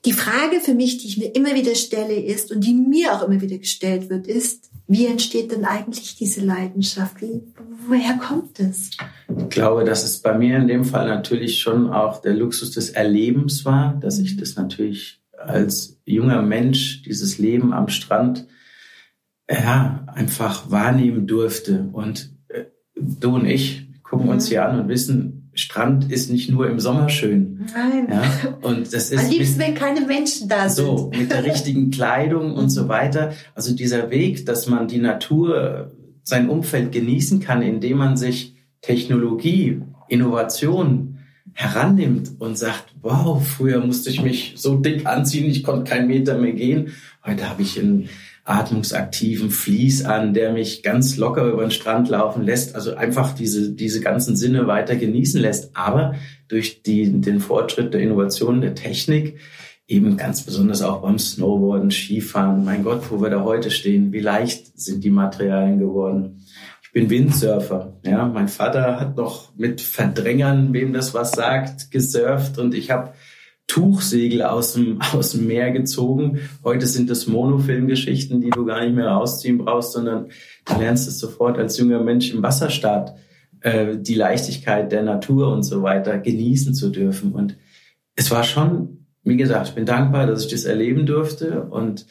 Die 0.05 0.13
Frage 0.13 0.59
für 0.59 0.75
mich, 0.75 0.99
die 0.99 1.07
ich 1.07 1.17
mir 1.17 1.33
immer 1.33 1.55
wieder 1.55 1.73
stelle, 1.73 2.13
ist 2.13 2.51
und 2.51 2.61
die 2.61 2.75
mir 2.75 3.13
auch 3.15 3.27
immer 3.27 3.41
wieder 3.41 3.57
gestellt 3.57 4.11
wird, 4.11 4.27
ist, 4.27 4.70
wie 4.91 5.05
entsteht 5.05 5.53
denn 5.53 5.63
eigentlich 5.63 6.17
diese 6.17 6.41
Leidenschaft? 6.41 7.21
Wie, 7.21 7.43
woher 7.87 8.17
kommt 8.17 8.59
es? 8.59 8.89
Ich 9.37 9.49
glaube, 9.49 9.85
dass 9.85 10.03
es 10.03 10.21
bei 10.21 10.37
mir 10.37 10.57
in 10.57 10.67
dem 10.67 10.83
Fall 10.83 11.07
natürlich 11.07 11.59
schon 11.59 11.89
auch 11.89 12.21
der 12.21 12.33
Luxus 12.33 12.71
des 12.71 12.89
Erlebens 12.89 13.63
war, 13.63 13.97
dass 14.01 14.19
ich 14.19 14.35
das 14.35 14.57
natürlich 14.57 15.21
als 15.37 16.01
junger 16.03 16.41
Mensch, 16.41 17.03
dieses 17.03 17.37
Leben 17.37 17.71
am 17.71 17.87
Strand, 17.87 18.47
ja, 19.49 20.05
einfach 20.07 20.69
wahrnehmen 20.71 21.25
durfte. 21.25 21.87
Und 21.93 22.35
äh, 22.49 22.65
du 22.95 23.35
und 23.35 23.45
ich 23.45 23.87
gucken 24.03 24.27
uns 24.27 24.47
mhm. 24.47 24.49
hier 24.49 24.65
an 24.65 24.77
und 24.77 24.89
wissen, 24.89 25.40
Strand 25.53 26.11
ist 26.11 26.31
nicht 26.31 26.49
nur 26.49 26.69
im 26.69 26.79
Sommer 26.79 27.09
schön. 27.09 27.65
Nein. 27.73 28.07
Ja? 28.09 28.57
Und 28.61 28.93
das 28.93 29.11
ist 29.11 29.19
Am 29.19 29.29
liebsten, 29.29 29.57
mit, 29.57 29.67
wenn 29.67 29.75
keine 29.75 30.01
Menschen 30.01 30.47
da 30.47 30.69
sind. 30.69 30.85
So, 30.85 31.11
mit 31.17 31.31
der 31.31 31.43
richtigen 31.43 31.91
Kleidung 31.91 32.53
und 32.53 32.69
so 32.69 32.87
weiter. 32.87 33.33
Also 33.53 33.75
dieser 33.75 34.09
Weg, 34.09 34.45
dass 34.45 34.67
man 34.67 34.87
die 34.87 34.99
Natur, 34.99 35.91
sein 36.23 36.49
Umfeld 36.49 36.91
genießen 36.91 37.39
kann, 37.39 37.61
indem 37.61 37.97
man 37.97 38.15
sich 38.15 38.55
Technologie, 38.81 39.81
Innovation 40.07 41.19
herannimmt 41.53 42.31
und 42.39 42.57
sagt, 42.57 42.95
wow, 43.01 43.45
früher 43.45 43.85
musste 43.85 44.09
ich 44.09 44.21
mich 44.21 44.53
so 44.55 44.77
dick 44.77 45.05
anziehen, 45.05 45.49
ich 45.49 45.63
konnte 45.63 45.89
keinen 45.89 46.07
Meter 46.07 46.37
mehr 46.37 46.53
gehen. 46.53 46.93
Heute 47.25 47.49
habe 47.49 47.61
ich 47.61 47.77
ein 47.77 48.09
atmungsaktiven 48.51 49.49
Fließ 49.49 50.05
an, 50.05 50.33
der 50.33 50.51
mich 50.51 50.83
ganz 50.83 51.17
locker 51.17 51.45
über 51.45 51.61
den 51.61 51.71
Strand 51.71 52.09
laufen 52.09 52.43
lässt, 52.43 52.75
also 52.75 52.95
einfach 52.95 53.33
diese, 53.33 53.71
diese 53.71 54.01
ganzen 54.01 54.35
Sinne 54.35 54.67
weiter 54.67 54.95
genießen 54.95 55.39
lässt, 55.41 55.75
aber 55.75 56.15
durch 56.47 56.83
die, 56.83 57.21
den 57.21 57.39
Fortschritt 57.39 57.93
der 57.93 58.01
Innovation 58.01 58.61
der 58.61 58.75
Technik 58.75 59.39
eben 59.87 60.15
ganz 60.17 60.43
besonders 60.43 60.81
auch 60.81 61.01
beim 61.01 61.19
Snowboarden, 61.19 61.91
Skifahren. 61.91 62.63
Mein 62.63 62.83
Gott, 62.83 63.09
wo 63.09 63.21
wir 63.21 63.29
da 63.29 63.43
heute 63.43 63.71
stehen, 63.71 64.13
wie 64.13 64.19
leicht 64.19 64.79
sind 64.79 65.03
die 65.03 65.09
Materialien 65.09 65.79
geworden. 65.79 66.45
Ich 66.81 66.91
bin 66.93 67.09
Windsurfer. 67.09 67.99
Ja, 68.05 68.25
mein 68.25 68.47
Vater 68.47 68.99
hat 68.99 69.17
noch 69.17 69.55
mit 69.55 69.81
Verdrängern, 69.81 70.73
wem 70.73 70.93
das 70.93 71.13
was 71.13 71.31
sagt, 71.31 71.91
gesurft 71.91 72.57
und 72.57 72.73
ich 72.73 72.91
habe 72.91 73.13
Tuchsegel 73.71 74.41
aus 74.43 74.73
dem, 74.73 74.99
aus 75.13 75.31
dem 75.31 75.47
Meer 75.47 75.71
gezogen. 75.71 76.39
Heute 76.63 76.87
sind 76.87 77.09
es 77.09 77.27
Monofilmgeschichten, 77.27 78.41
die 78.41 78.49
du 78.49 78.65
gar 78.65 78.83
nicht 78.83 78.93
mehr 78.93 79.07
rausziehen 79.07 79.59
brauchst, 79.59 79.93
sondern 79.93 80.27
du 80.65 80.79
lernst 80.79 81.07
es 81.07 81.19
sofort 81.19 81.57
als 81.57 81.77
junger 81.77 82.01
Mensch 82.03 82.33
im 82.33 82.43
Wasserstaat, 82.43 83.15
äh, 83.61 83.95
die 83.97 84.15
Leichtigkeit 84.15 84.91
der 84.91 85.03
Natur 85.03 85.53
und 85.53 85.63
so 85.63 85.83
weiter 85.83 86.17
genießen 86.17 86.73
zu 86.73 86.89
dürfen. 86.89 87.31
Und 87.31 87.55
es 88.15 88.29
war 88.29 88.43
schon, 88.43 89.05
wie 89.23 89.37
gesagt, 89.37 89.69
ich 89.69 89.75
bin 89.75 89.85
dankbar, 89.85 90.27
dass 90.27 90.43
ich 90.43 90.51
das 90.51 90.65
erleben 90.65 91.05
durfte. 91.05 91.61
Und 91.61 92.05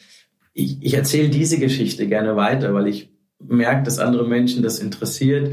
ich, 0.53 0.77
ich 0.81 0.95
erzähle 0.95 1.29
diese 1.29 1.59
Geschichte 1.59 2.07
gerne 2.07 2.35
weiter, 2.35 2.73
weil 2.73 2.87
ich 2.87 3.11
merke, 3.39 3.83
dass 3.83 3.99
andere 3.99 4.27
Menschen 4.27 4.63
das 4.63 4.79
interessiert. 4.79 5.51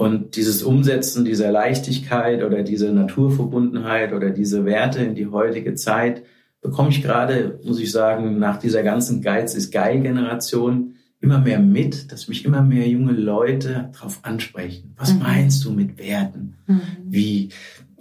Und 0.00 0.34
dieses 0.36 0.62
Umsetzen 0.62 1.26
dieser 1.26 1.52
Leichtigkeit 1.52 2.42
oder 2.42 2.62
diese 2.62 2.90
Naturverbundenheit 2.90 4.14
oder 4.14 4.30
diese 4.30 4.64
Werte 4.64 5.04
in 5.04 5.14
die 5.14 5.26
heutige 5.26 5.74
Zeit 5.74 6.22
bekomme 6.62 6.88
ich 6.88 7.02
gerade, 7.02 7.60
muss 7.64 7.78
ich 7.78 7.92
sagen, 7.92 8.38
nach 8.38 8.56
dieser 8.56 8.82
ganzen 8.82 9.20
Geiz 9.20 9.54
ist 9.54 9.70
geil 9.70 10.00
Generation 10.00 10.94
immer 11.20 11.38
mehr 11.38 11.58
mit, 11.58 12.10
dass 12.10 12.28
mich 12.28 12.46
immer 12.46 12.62
mehr 12.62 12.88
junge 12.88 13.12
Leute 13.12 13.90
darauf 13.92 14.20
ansprechen. 14.22 14.94
Was 14.96 15.12
mhm. 15.12 15.18
meinst 15.18 15.66
du 15.66 15.70
mit 15.70 15.98
Werten? 15.98 16.54
Mhm. 16.66 16.80
Wie, 17.04 17.48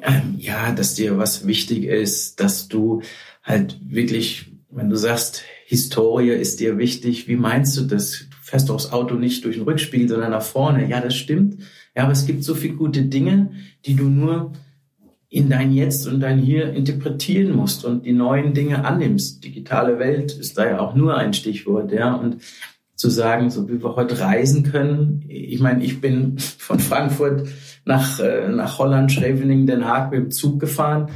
ähm, 0.01 0.35
ja, 0.37 0.71
dass 0.71 0.93
dir 0.93 1.17
was 1.17 1.47
wichtig 1.47 1.83
ist, 1.83 2.39
dass 2.39 2.69
du 2.69 3.01
halt 3.43 3.77
wirklich, 3.85 4.53
wenn 4.71 4.89
du 4.89 4.95
sagst, 4.95 5.43
Historie 5.65 6.29
ist 6.29 6.61
dir 6.61 6.77
wichtig, 6.77 7.27
wie 7.27 7.35
meinst 7.35 7.75
du 7.75 7.81
das? 7.81 8.27
Du 8.29 8.37
fährst 8.41 8.69
doch 8.69 8.77
das 8.77 8.93
Auto 8.93 9.15
nicht 9.15 9.43
durch 9.43 9.57
den 9.57 9.65
Rückspiegel, 9.65 10.07
sondern 10.07 10.31
nach 10.31 10.41
vorne. 10.41 10.89
Ja, 10.89 11.01
das 11.01 11.17
stimmt. 11.17 11.57
Ja, 11.95 12.03
aber 12.03 12.11
es 12.11 12.25
gibt 12.25 12.43
so 12.43 12.55
viele 12.55 12.75
gute 12.75 13.03
Dinge, 13.03 13.51
die 13.85 13.95
du 13.95 14.05
nur 14.05 14.53
in 15.29 15.49
dein 15.49 15.71
Jetzt 15.71 16.07
und 16.07 16.19
dein 16.21 16.39
Hier 16.39 16.73
interpretieren 16.73 17.55
musst 17.55 17.85
und 17.85 18.05
die 18.05 18.13
neuen 18.13 18.53
Dinge 18.53 18.83
annimmst. 18.83 19.43
Digitale 19.43 19.99
Welt 19.99 20.31
ist 20.31 20.57
da 20.57 20.65
ja 20.65 20.79
auch 20.79 20.95
nur 20.95 21.17
ein 21.17 21.33
Stichwort, 21.33 21.91
ja. 21.91 22.13
Und 22.13 22.37
zu 22.99 23.09
sagen, 23.09 23.49
so 23.49 23.69
wie 23.69 23.81
wir 23.81 23.95
heute 23.95 24.19
reisen 24.19 24.63
können. 24.63 25.23
Ich 25.29 25.61
meine, 25.61 25.83
ich 25.85 26.01
bin 26.01 26.37
von 26.57 26.79
Frankfurt 26.79 27.47
nach, 27.85 28.19
äh, 28.19 28.49
nach 28.49 28.77
Holland, 28.77 29.11
Scheveningen, 29.11 29.67
Den 29.67 29.85
Haag 29.85 30.11
mit 30.11 30.19
dem 30.19 30.31
Zug 30.31 30.59
gefahren. 30.59 31.09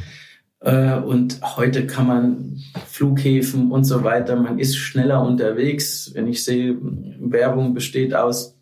Äh, 0.61 0.95
und 0.95 1.41
heute 1.57 1.85
kann 1.85 2.07
man 2.07 2.61
Flughäfen 2.87 3.69
und 3.69 3.83
so 3.83 4.05
weiter, 4.05 4.37
man 4.37 4.59
ist 4.59 4.77
schneller 4.77 5.21
unterwegs. 5.23 6.11
Wenn 6.13 6.27
ich 6.27 6.45
sehe, 6.45 6.77
Werbung 7.19 7.73
besteht 7.73 8.15
aus 8.15 8.52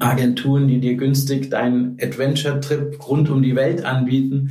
Agenturen, 0.00 0.68
die 0.68 0.80
dir 0.80 0.96
günstig 0.96 1.50
deinen 1.50 1.96
Adventure-Trip 2.00 3.08
rund 3.08 3.30
um 3.30 3.42
die 3.42 3.56
Welt 3.56 3.84
anbieten, 3.84 4.50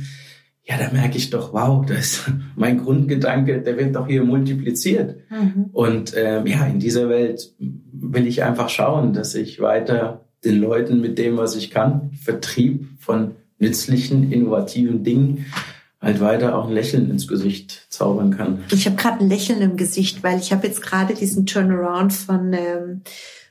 ja, 0.68 0.76
da 0.78 0.90
merke 0.92 1.16
ich 1.16 1.30
doch, 1.30 1.52
wow, 1.52 1.86
das 1.86 1.98
ist 1.98 2.32
mein 2.56 2.82
Grundgedanke, 2.82 3.62
der 3.62 3.78
wird 3.78 3.94
doch 3.94 4.08
hier 4.08 4.24
multipliziert. 4.24 5.16
Mhm. 5.30 5.66
Und 5.72 6.14
ähm, 6.16 6.46
ja, 6.46 6.66
in 6.66 6.80
dieser 6.80 7.08
Welt 7.08 7.54
will 7.58 8.26
ich 8.26 8.42
einfach 8.42 8.68
schauen, 8.68 9.12
dass 9.12 9.34
ich 9.34 9.60
weiter 9.60 10.24
den 10.44 10.60
Leuten 10.60 11.00
mit 11.00 11.18
dem, 11.18 11.36
was 11.36 11.56
ich 11.56 11.70
kann, 11.70 12.10
Vertrieb 12.20 12.88
von 12.98 13.36
nützlichen, 13.58 14.32
innovativen 14.32 15.02
Dingen, 15.04 15.46
halt 16.00 16.20
weiter 16.20 16.56
auch 16.56 16.66
ein 16.66 16.74
Lächeln 16.74 17.10
ins 17.10 17.26
Gesicht 17.26 17.86
zaubern 17.88 18.36
kann. 18.36 18.58
Ich 18.70 18.86
habe 18.86 18.96
gerade 18.96 19.20
ein 19.20 19.28
Lächeln 19.28 19.62
im 19.62 19.76
Gesicht, 19.76 20.22
weil 20.22 20.38
ich 20.38 20.52
habe 20.52 20.66
jetzt 20.66 20.82
gerade 20.82 21.14
diesen 21.14 21.46
Turnaround 21.46 22.12
von 22.12 22.52
ähm, 22.52 23.02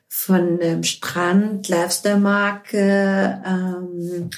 von 0.07 0.59
ähm, 0.62 0.83
Strand, 0.83 1.67
Lifestyle-Marke 1.67 3.43
ähm, 3.45 4.29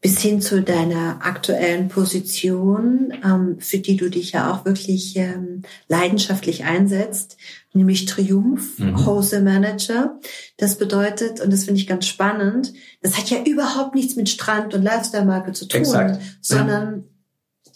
bis 0.00 0.20
hin 0.20 0.40
zu 0.40 0.62
deiner 0.62 1.18
aktuellen 1.26 1.88
Position, 1.88 3.12
ähm, 3.22 3.56
für 3.58 3.78
die 3.78 3.96
du 3.96 4.08
dich 4.08 4.32
ja 4.32 4.50
auch 4.50 4.64
wirklich 4.64 5.14
ähm, 5.16 5.62
leidenschaftlich 5.88 6.64
einsetzt, 6.64 7.36
nämlich 7.74 8.06
Triumph, 8.06 8.78
mhm. 8.78 9.04
Wholesale 9.04 9.42
Manager. 9.42 10.18
Das 10.56 10.76
bedeutet, 10.78 11.40
und 11.40 11.52
das 11.52 11.64
finde 11.64 11.80
ich 11.80 11.86
ganz 11.86 12.06
spannend, 12.06 12.72
das 13.02 13.18
hat 13.18 13.28
ja 13.28 13.42
überhaupt 13.44 13.94
nichts 13.94 14.16
mit 14.16 14.30
Strand 14.30 14.74
und 14.74 14.82
Lifestyle-Marke 14.82 15.52
zu 15.52 15.66
tun, 15.66 15.80
Exakt. 15.80 16.20
sondern 16.40 16.94
ja 16.94 17.04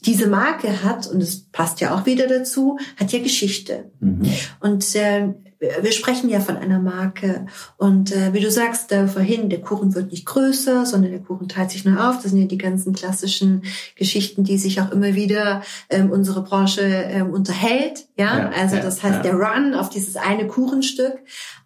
diese 0.07 0.27
Marke 0.27 0.83
hat, 0.83 1.07
und 1.07 1.23
es 1.23 1.49
passt 1.51 1.81
ja 1.81 1.95
auch 1.95 2.07
wieder 2.07 2.27
dazu, 2.27 2.79
hat 2.99 3.13
ja 3.13 3.21
Geschichte. 3.21 3.91
Mhm. 4.01 4.31
Und 4.61 4.95
äh, 4.95 5.29
wir 5.81 5.93
sprechen 5.93 6.29
ja 6.29 6.41
von 6.41 6.57
einer 6.57 6.79
Marke. 6.79 7.47
Und 7.77 8.13
äh, 8.13 8.33
wie 8.33 8.41
du 8.41 8.51
sagst 8.51 8.93
äh, 8.93 9.07
vorhin, 9.09 9.49
der 9.49 9.61
Kuchen 9.61 9.95
wird 9.95 10.11
nicht 10.11 10.27
größer, 10.27 10.87
sondern 10.87 11.11
der 11.11 11.21
Kuchen 11.21 11.49
teilt 11.49 11.71
sich 11.71 11.85
nur 11.85 12.09
auf. 12.09 12.23
Das 12.23 12.31
sind 12.31 12.41
ja 12.41 12.47
die 12.47 12.59
ganzen 12.59 12.93
klassischen 12.93 13.63
Geschichten, 13.97 14.45
die 14.45 14.59
sich 14.59 14.81
auch 14.81 14.91
immer 14.91 15.15
wieder 15.15 15.63
ähm, 15.91 16.11
unsere 16.11 16.43
Branche 16.43 16.83
ähm, 16.83 17.31
unterhält. 17.31 18.07
Ja, 18.17 18.39
ja 18.39 18.51
also 18.51 18.77
das 18.77 19.03
heißt 19.03 19.17
ja. 19.17 19.23
der 19.23 19.35
Run 19.35 19.75
auf 19.75 19.89
dieses 19.89 20.17
eine 20.17 20.47
Kuchenstück. 20.47 21.19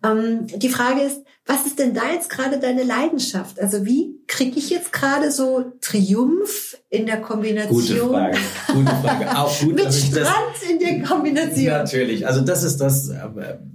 Ähm, 0.05 0.47
die 0.47 0.69
Frage 0.69 1.03
ist, 1.03 1.23
was 1.49 1.65
ist 1.65 1.79
denn 1.79 1.95
da 1.95 2.03
jetzt 2.13 2.29
gerade 2.29 2.61
deine 2.61 2.83
Leidenschaft? 2.83 3.59
Also 3.59 3.87
wie 3.87 4.21
kriege 4.27 4.59
ich 4.59 4.69
jetzt 4.69 4.93
gerade 4.93 5.33
so 5.33 5.73
Triumph 5.81 6.77
in 6.91 7.07
der 7.07 7.23
Kombination? 7.23 7.79
Gute 7.79 7.97
Frage. 7.97 8.39
Gute 8.67 8.97
Frage. 8.97 9.39
Auch 9.39 9.61
gut, 9.61 9.75
Mit 9.75 9.95
Strand 9.95 10.27
das, 10.27 10.71
in 10.71 10.79
der 10.79 11.03
Kombination. 11.03 11.65
Natürlich. 11.69 12.27
Also 12.27 12.43
das 12.43 12.65
ist 12.65 12.83
das, 12.83 13.11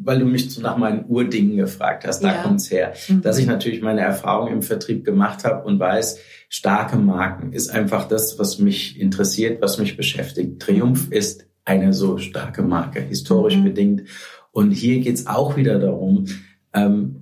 weil 0.04 0.20
du 0.20 0.26
mich 0.26 0.56
nach 0.60 0.78
meinen 0.78 1.06
Urdingen 1.06 1.58
gefragt 1.58 2.06
hast. 2.06 2.24
Da 2.24 2.36
ja. 2.36 2.44
kommt's 2.44 2.70
her. 2.70 2.94
Mhm. 3.08 3.24
Dass 3.24 3.40
ich 3.40 3.48
natürlich 3.48 3.82
meine 3.82 4.02
Erfahrung 4.02 4.50
im 4.50 4.62
Vertrieb 4.62 5.04
gemacht 5.04 5.44
habe 5.44 5.66
und 5.66 5.80
weiß, 5.80 6.20
starke 6.50 6.98
Marken 6.98 7.54
ist 7.54 7.72
einfach 7.72 8.08
das, 8.08 8.38
was 8.38 8.60
mich 8.60 9.00
interessiert, 9.00 9.64
was 9.64 9.80
mich 9.80 9.98
beschäftigt. 9.98 10.62
Triumph 10.62 11.10
ist 11.10 11.48
eine 11.66 11.92
so 11.92 12.20
starke 12.20 12.62
Marke, 12.62 13.02
historisch 13.02 13.56
mhm. 13.56 13.64
bedingt. 13.64 14.04
Und 14.52 14.70
hier 14.70 15.00
geht's 15.00 15.26
auch 15.26 15.56
wieder 15.56 15.80
darum, 15.80 16.28
ähm, 16.76 17.22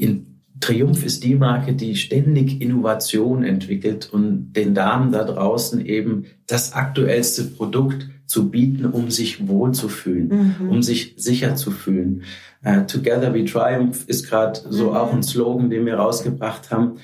in 0.00 0.26
Triumph 0.60 1.04
ist 1.04 1.24
die 1.24 1.34
Marke, 1.34 1.74
die 1.74 1.96
ständig 1.96 2.60
Innovation 2.60 3.44
entwickelt 3.44 4.10
und 4.12 4.52
den 4.52 4.74
Damen 4.74 5.10
da 5.10 5.24
draußen 5.24 5.84
eben 5.84 6.26
das 6.46 6.74
aktuellste 6.74 7.44
Produkt 7.44 8.08
zu 8.26 8.50
bieten, 8.50 8.86
um 8.86 9.10
sich 9.10 9.48
wohlzufühlen, 9.48 10.56
mhm. 10.60 10.70
um 10.70 10.82
sich 10.82 11.14
sicher 11.16 11.56
zu 11.56 11.70
fühlen. 11.70 12.22
Uh, 12.64 12.82
Together 12.86 13.32
we 13.32 13.44
Triumph 13.46 14.04
ist 14.06 14.28
gerade 14.28 14.60
so 14.68 14.90
mhm. 14.90 14.96
auch 14.96 15.12
ein 15.14 15.22
Slogan, 15.22 15.70
den 15.70 15.86
wir 15.86 15.94
rausgebracht 15.94 16.70
haben. 16.70 16.96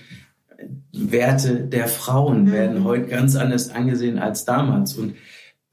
Werte 0.92 1.60
der 1.60 1.88
Frauen 1.88 2.44
mhm. 2.44 2.52
werden 2.52 2.84
heute 2.84 3.06
ganz 3.06 3.36
anders 3.36 3.70
angesehen 3.70 4.18
als 4.18 4.44
damals. 4.44 4.94
Und 4.96 5.14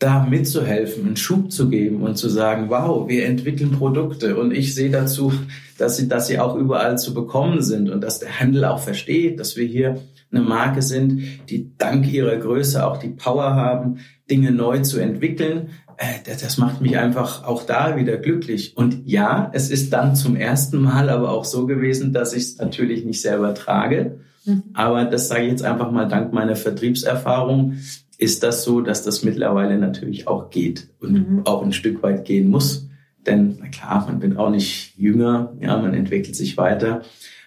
da 0.03 0.25
mitzuhelfen, 0.25 1.05
einen 1.05 1.15
Schub 1.15 1.51
zu 1.51 1.69
geben 1.69 2.01
und 2.01 2.17
zu 2.17 2.27
sagen, 2.27 2.69
wow, 2.69 3.07
wir 3.07 3.25
entwickeln 3.25 3.72
Produkte 3.72 4.36
und 4.36 4.51
ich 4.51 4.75
sehe 4.75 4.89
dazu, 4.89 5.31
dass 5.77 5.95
sie, 5.95 6.10
dass 6.10 6.27
sie 6.27 6.39
auch 6.39 6.55
überall 6.57 6.98
zu 6.98 7.13
bekommen 7.13 7.62
sind 7.62 7.89
und 7.89 8.01
dass 8.01 8.19
der 8.19 8.39
Handel 8.39 8.65
auch 8.65 8.79
versteht, 8.79 9.39
dass 9.39 9.55
wir 9.55 9.65
hier 9.65 10.01
eine 10.29 10.41
Marke 10.41 10.81
sind, 10.81 11.24
die 11.50 11.72
dank 11.77 12.12
ihrer 12.12 12.36
Größe 12.36 12.86
auch 12.86 12.98
die 12.98 13.10
Power 13.10 13.55
haben, 13.55 14.00
Dinge 14.29 14.51
neu 14.51 14.81
zu 14.81 15.00
entwickeln. 15.00 15.69
Äh, 15.95 16.36
das 16.41 16.57
macht 16.57 16.81
mich 16.81 16.98
einfach 16.98 17.45
auch 17.45 17.63
da 17.63 17.95
wieder 17.95 18.17
glücklich. 18.17 18.75
Und 18.75 19.03
ja, 19.05 19.51
es 19.53 19.69
ist 19.69 19.93
dann 19.93 20.17
zum 20.17 20.36
ersten 20.36 20.81
Mal 20.81 21.10
aber 21.10 21.31
auch 21.31 21.45
so 21.45 21.65
gewesen, 21.65 22.12
dass 22.12 22.33
ich 22.33 22.43
es 22.43 22.57
natürlich 22.57 23.05
nicht 23.05 23.22
selber 23.22 23.53
trage. 23.53 24.19
Mhm. 24.43 24.63
Aber 24.74 25.05
das 25.05 25.29
sage 25.29 25.43
ich 25.43 25.51
jetzt 25.51 25.63
einfach 25.63 25.91
mal 25.91 26.10
dank 26.10 26.33
meiner 26.33 26.57
Vertriebserfahrung 26.57 27.77
ist 28.24 28.42
das 28.42 28.63
so, 28.63 28.82
dass 28.82 29.03
das 29.03 29.24
mittlerweile 29.24 29.77
natürlich 29.77 30.27
auch 30.27 30.50
geht 30.50 30.88
und 31.00 31.13
mhm. 31.13 31.46
auch 31.46 31.62
ein 31.62 31.74
Stück 31.74 32.01
weit 32.01 32.24
gehen 32.24 32.50
muss. 32.50 32.88
Denn 33.25 33.58
na 33.60 33.68
klar, 33.68 34.06
man 34.08 34.22
wird 34.22 34.38
auch 34.38 34.50
nicht 34.50 34.98
jünger, 34.98 35.53
ja, 35.60 35.77
man 35.77 35.94
entwickelt 35.94 36.36
sich 36.36 36.58
weiter. 36.58 37.01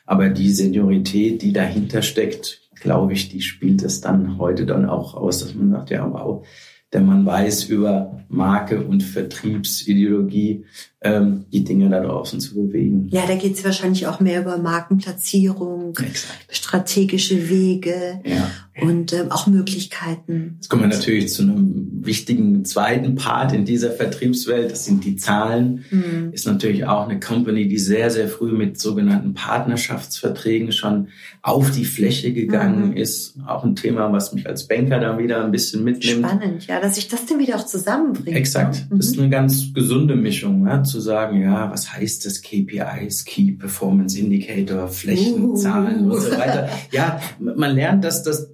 Aber 0.04 0.28
die 0.28 0.50
Seniorität, 0.50 1.42
die 1.42 1.52
dahinter 1.52 2.02
steckt, 2.02 2.60
glaube 2.74 3.14
ich, 3.14 3.30
die 3.30 3.40
spielt 3.40 3.82
es 3.82 4.00
dann 4.00 4.38
heute 4.38 4.66
dann 4.66 4.86
auch 4.86 5.14
aus, 5.14 5.40
dass 5.40 5.54
man 5.54 5.70
sagt, 5.70 5.90
ja, 5.90 6.10
wow, 6.12 6.46
denn 6.92 7.04
man 7.04 7.26
weiß 7.26 7.64
über 7.64 8.20
Marke 8.28 8.80
und 8.82 9.02
Vertriebsideologie 9.02 10.64
ähm, 11.00 11.46
die 11.52 11.64
Dinge 11.64 11.90
da 11.90 12.00
draußen 12.00 12.38
zu 12.38 12.54
bewegen. 12.54 13.08
Ja, 13.10 13.26
da 13.26 13.34
geht 13.34 13.54
es 13.54 13.64
wahrscheinlich 13.64 14.06
auch 14.06 14.20
mehr 14.20 14.42
über 14.42 14.56
Markenplatzierung, 14.58 15.94
Exakt. 15.96 16.46
strategische 16.50 17.48
Wege 17.48 18.20
ja. 18.24 18.48
Und 18.80 19.12
ähm, 19.12 19.30
auch 19.30 19.46
Möglichkeiten. 19.46 20.56
Jetzt 20.56 20.68
kommen 20.68 20.82
wir 20.82 20.88
natürlich 20.88 21.32
zu 21.32 21.42
einem 21.42 22.04
wichtigen 22.04 22.64
zweiten 22.64 23.14
Part 23.14 23.52
in 23.52 23.64
dieser 23.64 23.90
Vertriebswelt. 23.90 24.70
Das 24.70 24.84
sind 24.84 25.04
die 25.04 25.16
Zahlen. 25.16 25.84
Mhm. 25.90 26.30
Ist 26.32 26.46
natürlich 26.46 26.84
auch 26.84 27.08
eine 27.08 27.18
Company, 27.18 27.68
die 27.68 27.78
sehr, 27.78 28.10
sehr 28.10 28.28
früh 28.28 28.52
mit 28.52 28.78
sogenannten 28.78 29.34
Partnerschaftsverträgen 29.34 30.72
schon 30.72 31.08
auf 31.42 31.70
die 31.70 31.84
Fläche 31.84 32.32
gegangen 32.32 32.90
mhm. 32.90 32.96
ist. 32.96 33.36
Auch 33.46 33.64
ein 33.64 33.76
Thema, 33.76 34.12
was 34.12 34.32
mich 34.32 34.46
als 34.46 34.68
Banker 34.68 35.00
dann 35.00 35.18
wieder 35.18 35.44
ein 35.44 35.52
bisschen 35.52 35.82
mitnimmt. 35.82 36.26
Spannend, 36.26 36.66
ja, 36.66 36.80
dass 36.80 36.96
sich 36.96 37.08
das 37.08 37.24
dann 37.26 37.38
wieder 37.38 37.56
auch 37.56 37.66
zusammenbringt. 37.66 38.36
Exakt. 38.36 38.86
Mhm. 38.90 38.98
Das 38.98 39.06
ist 39.06 39.18
eine 39.18 39.30
ganz 39.30 39.72
gesunde 39.72 40.16
Mischung. 40.16 40.66
Ja, 40.66 40.82
zu 40.82 41.00
sagen, 41.00 41.40
ja, 41.40 41.70
was 41.70 41.92
heißt 41.92 42.26
das 42.26 42.42
KPIs, 42.42 43.24
Key 43.24 43.52
Performance 43.52 44.18
Indicator, 44.18 44.88
Flächenzahlen 44.88 46.06
uh. 46.06 46.14
und 46.14 46.20
so 46.20 46.30
weiter. 46.32 46.68
Ja, 46.92 47.20
man 47.38 47.74
lernt, 47.74 48.04
dass 48.04 48.22
das 48.22 48.50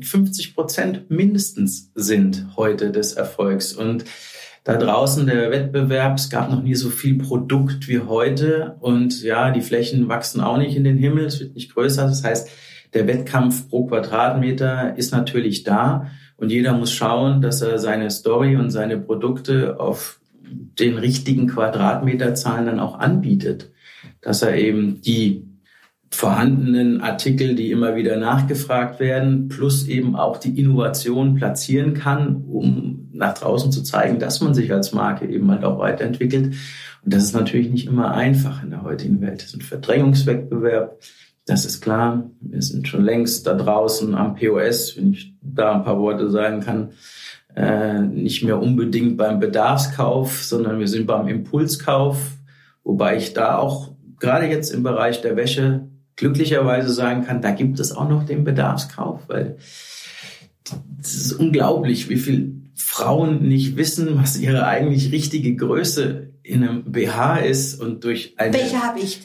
50 0.00 0.50
mhm. 0.50 0.54
Prozent 0.54 1.10
mindestens 1.10 1.90
sind 1.94 2.46
heute 2.56 2.90
des 2.90 3.14
Erfolgs 3.14 3.72
und 3.72 4.04
da 4.64 4.76
draußen 4.76 5.26
der 5.26 5.50
Wettbewerb, 5.50 6.18
es 6.18 6.28
gab 6.28 6.50
noch 6.50 6.62
nie 6.62 6.74
so 6.74 6.90
viel 6.90 7.16
Produkt 7.16 7.88
wie 7.88 8.00
heute 8.00 8.76
und 8.80 9.22
ja, 9.22 9.50
die 9.50 9.62
Flächen 9.62 10.08
wachsen 10.08 10.42
auch 10.42 10.58
nicht 10.58 10.76
in 10.76 10.84
den 10.84 10.98
Himmel, 10.98 11.24
es 11.24 11.40
wird 11.40 11.54
nicht 11.54 11.72
größer. 11.72 12.06
Das 12.06 12.22
heißt, 12.22 12.50
der 12.92 13.06
Wettkampf 13.06 13.70
pro 13.70 13.86
Quadratmeter 13.86 14.96
ist 14.98 15.10
natürlich 15.12 15.64
da 15.64 16.10
und 16.36 16.50
jeder 16.50 16.74
muss 16.74 16.92
schauen, 16.92 17.40
dass 17.40 17.62
er 17.62 17.78
seine 17.78 18.10
Story 18.10 18.56
und 18.56 18.70
seine 18.70 18.98
Produkte 18.98 19.80
auf 19.80 20.20
den 20.50 20.98
richtigen 20.98 21.46
Quadratmeterzahlen 21.46 22.66
dann 22.66 22.80
auch 22.80 22.98
anbietet. 22.98 23.72
Dass 24.20 24.42
er 24.42 24.56
eben 24.56 25.00
die 25.00 25.47
vorhandenen 26.10 27.00
Artikel, 27.00 27.54
die 27.54 27.70
immer 27.70 27.94
wieder 27.94 28.16
nachgefragt 28.16 28.98
werden, 28.98 29.48
plus 29.48 29.86
eben 29.86 30.16
auch 30.16 30.38
die 30.38 30.58
Innovation 30.58 31.34
platzieren 31.34 31.94
kann, 31.94 32.44
um 32.48 33.08
nach 33.12 33.34
draußen 33.34 33.72
zu 33.72 33.82
zeigen, 33.82 34.18
dass 34.18 34.40
man 34.40 34.54
sich 34.54 34.72
als 34.72 34.92
Marke 34.92 35.26
eben 35.26 35.50
halt 35.50 35.64
auch 35.64 35.78
weiterentwickelt. 35.78 36.54
Und 37.04 37.14
das 37.14 37.24
ist 37.24 37.34
natürlich 37.34 37.70
nicht 37.70 37.86
immer 37.86 38.14
einfach 38.14 38.62
in 38.62 38.70
der 38.70 38.82
heutigen 38.82 39.20
Welt. 39.20 39.42
Das 39.42 39.48
ist 39.48 39.56
ein 39.56 39.62
Verdrängungswettbewerb. 39.62 40.98
Das 41.46 41.64
ist 41.64 41.80
klar. 41.80 42.30
Wir 42.40 42.62
sind 42.62 42.88
schon 42.88 43.04
längst 43.04 43.46
da 43.46 43.54
draußen 43.54 44.14
am 44.14 44.34
POS, 44.34 44.96
wenn 44.96 45.12
ich 45.12 45.34
da 45.42 45.74
ein 45.74 45.84
paar 45.84 45.98
Worte 45.98 46.30
sagen 46.30 46.60
kann 46.60 46.90
äh, 47.58 48.00
nicht 48.00 48.44
mehr 48.44 48.60
unbedingt 48.60 49.16
beim 49.16 49.40
Bedarfskauf, 49.40 50.44
sondern 50.44 50.78
wir 50.78 50.86
sind 50.86 51.06
beim 51.06 51.26
Impulskauf, 51.26 52.18
wobei 52.84 53.16
ich 53.16 53.34
da 53.34 53.58
auch 53.58 53.92
gerade 54.20 54.46
jetzt 54.46 54.72
im 54.72 54.84
Bereich 54.84 55.22
der 55.22 55.36
Wäsche 55.36 55.87
glücklicherweise 56.18 56.92
sagen 56.92 57.24
kann, 57.24 57.40
da 57.40 57.52
gibt 57.52 57.80
es 57.80 57.96
auch 57.96 58.08
noch 58.08 58.26
den 58.26 58.44
Bedarfskauf, 58.44 59.22
weil 59.28 59.56
es 61.00 61.14
ist 61.14 61.32
unglaublich, 61.32 62.10
wie 62.10 62.18
viel 62.18 62.60
Frauen 62.74 63.48
nicht 63.48 63.76
wissen, 63.76 64.20
was 64.20 64.36
ihre 64.36 64.66
eigentlich 64.66 65.12
richtige 65.12 65.54
Größe 65.54 66.32
in 66.42 66.62
einem 66.62 66.90
BH 66.90 67.38
ist 67.38 67.80
und 67.80 68.04
durch 68.04 68.34
eine 68.36 68.58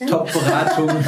Top-Beratung 0.08 0.89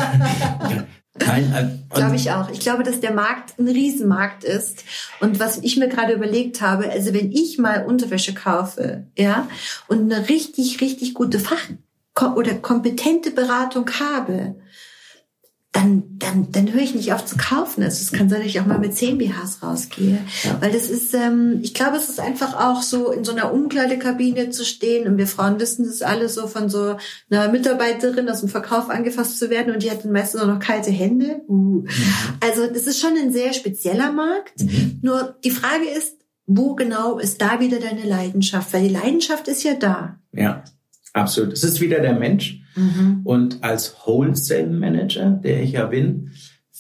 Nein, 1.17 1.53
äh, 1.53 1.95
glaube 1.95 2.17
ich 2.17 2.31
auch. 2.31 2.49
Ich 2.49 2.59
glaube, 2.59 2.83
dass 2.83 2.99
der 2.99 3.13
Markt 3.13 3.57
ein 3.57 3.69
Riesenmarkt 3.69 4.43
ist. 4.43 4.83
Und 5.21 5.39
was 5.39 5.59
ich 5.59 5.77
mir 5.77 5.87
gerade 5.87 6.11
überlegt 6.11 6.59
habe, 6.59 6.89
also 6.89 7.13
wenn 7.13 7.31
ich 7.31 7.57
mal 7.57 7.85
Unterwäsche 7.85 8.33
kaufe, 8.33 9.07
ja, 9.17 9.47
und 9.87 10.11
eine 10.11 10.27
richtig, 10.27 10.81
richtig 10.81 11.13
gute 11.13 11.39
Fach- 11.39 11.69
oder 12.35 12.55
kompetente 12.55 13.31
Beratung 13.31 13.89
habe, 13.97 14.55
dann, 15.75 16.03
dann, 16.19 16.51
dann 16.51 16.73
höre 16.73 16.81
ich 16.81 16.95
nicht 16.95 17.11
auf 17.11 17.25
zu 17.25 17.35
kaufen. 17.35 17.83
Also 17.83 18.01
es 18.01 18.13
kann 18.13 18.29
sein, 18.29 18.39
dass 18.39 18.47
ich 18.47 18.61
auch 18.61 18.65
mal 18.65 18.79
mit 18.79 18.95
10 18.95 19.17
BHs 19.17 19.61
rausgehe. 19.61 20.19
Ja. 20.43 20.57
Weil 20.61 20.71
das 20.71 20.89
ist, 20.89 21.13
ähm, 21.13 21.59
ich 21.61 21.73
glaube, 21.73 21.97
es 21.97 22.07
ist 22.07 22.21
einfach 22.21 22.57
auch 22.57 22.81
so, 22.81 23.11
in 23.11 23.25
so 23.25 23.33
einer 23.33 23.51
Umkleidekabine 23.51 24.51
zu 24.51 24.63
stehen. 24.63 25.05
Und 25.05 25.17
wir 25.17 25.27
Frauen 25.27 25.59
wissen 25.59 25.85
das 25.85 26.01
alle 26.01 26.29
so 26.29 26.47
von 26.47 26.69
so 26.69 26.95
einer 27.29 27.49
Mitarbeiterin 27.49 28.29
aus 28.29 28.39
dem 28.39 28.47
Verkauf 28.47 28.89
angefasst 28.89 29.37
zu 29.37 29.49
werden. 29.49 29.73
Und 29.73 29.83
die 29.83 29.91
hat 29.91 30.05
dann 30.05 30.13
meistens 30.13 30.41
auch 30.41 30.47
noch 30.47 30.59
kalte 30.59 30.91
Hände. 30.91 31.41
Uh. 31.49 31.81
Mhm. 31.81 31.87
Also 32.39 32.67
das 32.67 32.87
ist 32.87 33.01
schon 33.01 33.17
ein 33.17 33.33
sehr 33.33 33.51
spezieller 33.51 34.13
Markt. 34.13 34.61
Mhm. 34.61 34.99
Nur 35.01 35.35
die 35.43 35.51
Frage 35.51 35.89
ist, 35.89 36.15
wo 36.45 36.75
genau 36.75 37.19
ist 37.19 37.41
da 37.41 37.59
wieder 37.59 37.79
deine 37.79 38.03
Leidenschaft? 38.03 38.71
Weil 38.71 38.87
die 38.87 38.93
Leidenschaft 38.93 39.49
ist 39.49 39.63
ja 39.63 39.73
da. 39.73 40.19
Ja. 40.31 40.63
Absolut. 41.11 41.53
Es 41.53 41.63
ist 41.63 41.81
wieder 41.81 41.99
der 41.99 42.13
Mensch. 42.13 42.61
Mhm. 42.75 43.21
Und 43.23 43.63
als 43.63 43.95
Wholesale 44.05 44.67
Manager, 44.67 45.29
der 45.31 45.63
ich 45.63 45.73
ja 45.73 45.85
bin, 45.85 46.31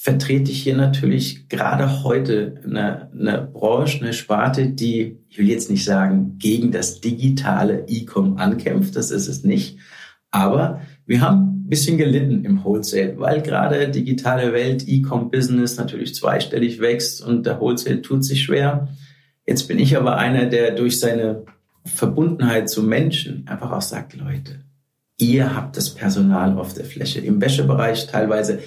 vertrete 0.05 0.51
ich 0.51 0.61
hier 0.61 0.77
natürlich 0.77 1.49
gerade 1.49 2.03
heute 2.03 2.61
eine, 2.63 3.09
eine 3.11 3.49
Branche, 3.51 4.03
eine 4.03 4.13
Sparte, 4.13 4.69
die, 4.69 5.17
ich 5.29 5.39
will 5.39 5.49
jetzt 5.49 5.71
nicht 5.71 5.83
sagen, 5.83 6.35
gegen 6.37 6.71
das 6.71 7.01
digitale 7.01 7.85
E-Com 7.87 8.37
ankämpft. 8.37 8.95
Das 8.95 9.09
ist 9.09 9.27
es 9.27 9.43
nicht. 9.43 9.79
Aber 10.29 10.81
wir 11.07 11.21
haben 11.21 11.63
ein 11.65 11.69
bisschen 11.69 11.97
gelitten 11.97 12.45
im 12.45 12.63
Wholesale, 12.63 13.17
weil 13.17 13.41
gerade 13.41 13.89
digitale 13.89 14.53
Welt, 14.53 14.87
E-Com-Business 14.87 15.77
natürlich 15.77 16.13
zweistellig 16.13 16.79
wächst 16.79 17.25
und 17.25 17.47
der 17.47 17.59
Wholesale 17.59 18.03
tut 18.03 18.23
sich 18.23 18.43
schwer. 18.43 18.89
Jetzt 19.47 19.67
bin 19.67 19.79
ich 19.79 19.97
aber 19.97 20.17
einer, 20.17 20.45
der 20.45 20.75
durch 20.75 20.99
seine 20.99 21.45
Verbundenheit 21.83 22.69
zu 22.69 22.83
Menschen 22.83 23.47
einfach 23.47 23.71
auch 23.71 23.81
sagt, 23.81 24.15
Leute, 24.15 24.59
ihr 25.17 25.55
habt 25.55 25.77
das 25.77 25.93
Personal 25.93 26.57
auf 26.57 26.73
der 26.73 26.85
Fläche. 26.85 27.19
Im 27.19 27.41
Wäschebereich 27.41 28.07
teilweise 28.07 28.59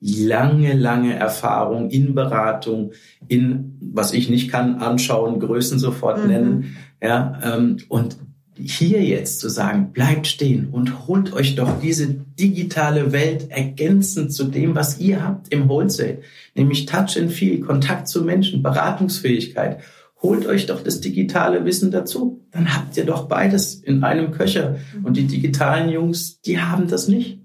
lange, 0.00 0.74
lange 0.74 1.14
Erfahrung 1.14 1.90
in 1.90 2.14
Beratung, 2.14 2.92
in, 3.28 3.78
was 3.80 4.12
ich 4.12 4.28
nicht 4.28 4.50
kann, 4.50 4.76
anschauen, 4.76 5.38
Größen 5.38 5.78
sofort 5.78 6.22
mhm. 6.22 6.28
nennen. 6.28 6.76
Ja, 7.00 7.40
ähm, 7.44 7.76
und 7.88 8.16
hier 8.58 9.02
jetzt 9.02 9.40
zu 9.40 9.48
sagen, 9.48 9.92
bleibt 9.92 10.26
stehen 10.26 10.68
und 10.70 11.06
holt 11.06 11.32
euch 11.32 11.54
doch 11.54 11.80
diese 11.80 12.06
digitale 12.08 13.12
Welt 13.12 13.50
ergänzend 13.50 14.32
zu 14.32 14.44
dem, 14.44 14.74
was 14.74 14.98
ihr 14.98 15.24
habt 15.24 15.52
im 15.52 15.68
Wholesale, 15.68 16.18
nämlich 16.54 16.86
Touch 16.86 17.16
and 17.16 17.32
Feel, 17.32 17.60
Kontakt 17.60 18.08
zu 18.08 18.22
Menschen, 18.22 18.62
Beratungsfähigkeit 18.62 19.80
holt 20.22 20.46
euch 20.46 20.66
doch 20.66 20.82
das 20.82 21.00
digitale 21.00 21.64
Wissen 21.64 21.90
dazu. 21.90 22.46
Dann 22.52 22.74
habt 22.74 22.96
ihr 22.96 23.04
doch 23.04 23.26
beides 23.28 23.74
in 23.74 24.04
einem 24.04 24.30
Köcher. 24.30 24.76
Und 25.02 25.16
die 25.16 25.26
digitalen 25.26 25.90
Jungs, 25.90 26.40
die 26.40 26.60
haben 26.60 26.88
das 26.88 27.08
nicht. 27.08 27.41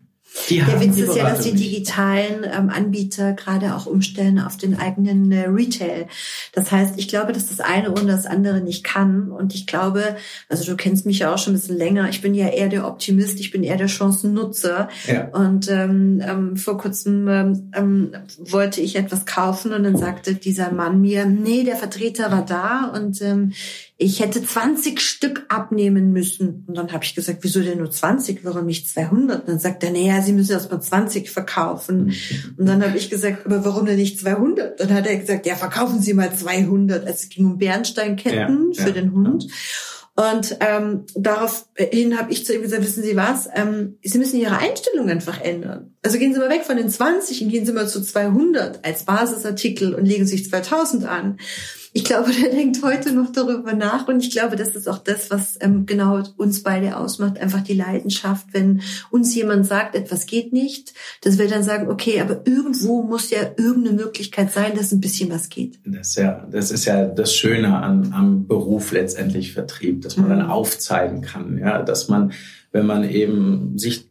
Die 0.50 0.62
der 0.62 0.80
Witz 0.80 0.98
ist 0.98 1.16
ja, 1.16 1.30
dass 1.30 1.42
die 1.42 1.54
digitalen 1.54 2.44
ähm, 2.44 2.70
Anbieter 2.70 3.34
gerade 3.34 3.76
auch 3.76 3.86
umstellen 3.86 4.40
auf 4.40 4.58
den 4.58 4.80
eigenen 4.80 5.32
äh, 5.32 5.48
Retail. 5.48 6.08
Das 6.54 6.72
heißt, 6.72 6.94
ich 6.98 7.08
glaube, 7.08 7.34
dass 7.34 7.50
das 7.50 7.60
eine 7.60 7.92
ohne 7.92 8.12
das 8.12 8.26
andere 8.26 8.62
nicht 8.62 8.84
kann. 8.84 9.32
Und 9.32 9.54
ich 9.56 9.68
glaube, 9.68 10.16
also 10.50 10.66
du 10.66 10.78
kennst 10.78 11.06
mich 11.06 11.20
ja 11.20 11.34
auch 11.34 11.38
schon 11.38 11.54
ein 11.54 11.58
bisschen 11.58 11.78
länger. 11.78 12.10
Ich 12.10 12.22
bin 12.22 12.34
ja 12.34 12.48
eher 12.48 12.70
der 12.70 12.88
Optimist, 12.88 13.40
ich 13.40 13.52
bin 13.52 13.64
eher 13.64 13.78
der 13.78 13.88
Chancennutzer. 13.88 14.90
Ja. 15.08 15.28
Und 15.30 15.70
ähm, 15.70 16.22
ähm, 16.26 16.58
vor 16.58 16.78
kurzem 16.78 17.28
ähm, 17.28 17.72
ähm, 17.76 18.12
wollte 18.40 18.82
ich 18.82 18.96
etwas 18.96 19.26
kaufen 19.26 19.74
und 19.74 19.84
dann 19.84 19.98
sagte 19.98 20.36
dieser 20.36 20.72
Mann 20.72 21.02
mir, 21.02 21.26
nee, 21.26 21.64
der 21.64 21.76
Vertreter 21.76 22.32
war 22.32 22.46
da 22.46 22.92
und 22.94 23.22
ähm, 23.22 23.54
ich 24.00 24.20
hätte 24.20 24.44
20 24.44 25.02
Stück 25.02 25.46
abnehmen 25.50 26.12
müssen. 26.14 26.66
Und 26.68 26.78
dann 26.78 26.92
habe 26.94 27.04
ich 27.04 27.16
gesagt, 27.16 27.40
wieso 27.42 27.62
denn 27.62 27.80
nur 27.80 27.90
20? 27.90 28.46
Warum 28.46 28.68
nicht 28.68 28.88
200? 28.88 29.42
Und 29.42 29.50
dann 29.50 29.60
sagt 29.60 29.84
er, 29.84 29.90
naja, 29.90 30.22
Sie 30.22 30.34
müssen 30.34 30.52
erst 30.52 30.72
mal 30.72 30.80
20 30.80 31.32
verkaufen. 31.32 32.14
Und 32.58 32.66
dann 32.68 32.84
habe 32.84 32.96
ich 32.96 33.10
gesagt, 33.10 33.48
aber 33.48 33.66
warum 33.66 33.88
denn 33.88 33.96
nicht 33.96 34.20
200? 34.20 34.80
Dann 34.80 34.94
hat 34.94 35.08
er 35.08 35.18
gesagt, 35.18 35.48
ja, 35.48 35.56
verkaufen 35.56 36.00
Sie 36.00 36.14
mal 36.14 36.32
200. 36.32 37.08
Also 37.08 37.12
es 37.12 37.30
ging 37.30 37.46
um 37.46 37.58
Bernsteinketten 37.58 38.72
ja, 38.74 38.84
für 38.84 38.90
ja, 38.90 38.94
den 38.94 39.14
Hund. 39.14 39.46
Ja. 39.46 40.30
Und 40.32 40.58
ähm, 40.62 41.06
daraufhin 41.14 42.20
habe 42.20 42.32
ich 42.32 42.44
zu 42.44 42.54
ihm 42.54 42.64
gesagt, 42.64 42.84
wissen 42.84 43.04
Sie 43.04 43.16
was, 43.16 43.48
ähm, 43.54 43.98
Sie 44.04 44.18
müssen 44.18 44.40
Ihre 44.40 44.58
Einstellung 44.58 45.10
einfach 45.10 45.42
ändern. 45.42 45.96
Also 46.04 46.18
gehen 46.18 46.34
Sie 46.34 46.40
mal 46.40 46.50
weg 46.50 46.64
von 46.66 46.78
den 46.78 46.90
20 46.90 47.44
und 47.44 47.50
gehen 47.50 47.68
Sie 47.68 47.72
mal 47.72 47.88
zu 47.88 48.02
200 48.02 48.84
als 48.84 49.04
Basisartikel 49.04 49.94
und 49.94 50.06
legen 50.06 50.26
sich 50.26 50.50
2000 50.50 51.06
an 51.06 51.38
ich 51.94 52.04
glaube, 52.04 52.32
der 52.42 52.52
denkt 52.52 52.82
heute 52.84 53.14
noch 53.14 53.32
darüber 53.32 53.74
nach 53.74 54.08
und 54.08 54.24
ich 54.24 54.32
glaube, 54.32 54.56
das 54.56 54.76
ist 54.76 54.88
auch 54.88 54.98
das, 54.98 55.30
was 55.30 55.58
ähm, 55.62 55.86
genau 55.86 56.24
uns 56.38 56.64
beide 56.64 56.98
ausmacht, 56.98 57.40
einfach 57.40 57.62
die 57.62 57.74
Leidenschaft, 57.74 58.48
wenn 58.52 58.82
uns 59.10 59.34
jemand 59.36 59.66
sagt, 59.66 59.96
etwas 59.96 60.26
geht 60.26 60.54
nicht, 60.54 60.94
dass 61.22 61.38
wir 61.38 61.48
dann 61.48 61.64
sagen, 61.64 61.90
okay, 61.90 62.22
aber 62.22 62.42
irgendwo 62.46 63.04
muss 63.04 63.30
ja 63.30 63.40
irgendeine 63.58 63.96
Möglichkeit 63.96 64.52
sein, 64.52 64.76
dass 64.76 64.92
ein 64.92 65.02
bisschen 65.02 65.30
was 65.32 65.50
geht. 65.50 65.80
Das 65.86 66.10
ist 66.10 66.18
ja, 66.18 66.48
das 66.52 66.72
ist 66.72 66.86
ja 66.86 67.06
das 67.06 67.36
Schöne 67.36 67.76
an, 67.78 68.14
am 68.14 68.48
Beruf 68.48 68.92
letztendlich 68.92 69.54
Vertrieb, 69.54 70.02
dass 70.02 70.18
man 70.18 70.26
mhm. 70.26 70.30
dann 70.30 70.50
aufzeigen 70.50 71.22
kann, 71.22 71.58
ja, 71.58 71.82
dass 71.82 72.10
man, 72.10 72.32
wenn 72.72 72.86
man 72.86 73.04
eben 73.04 73.78
sich 73.78 74.10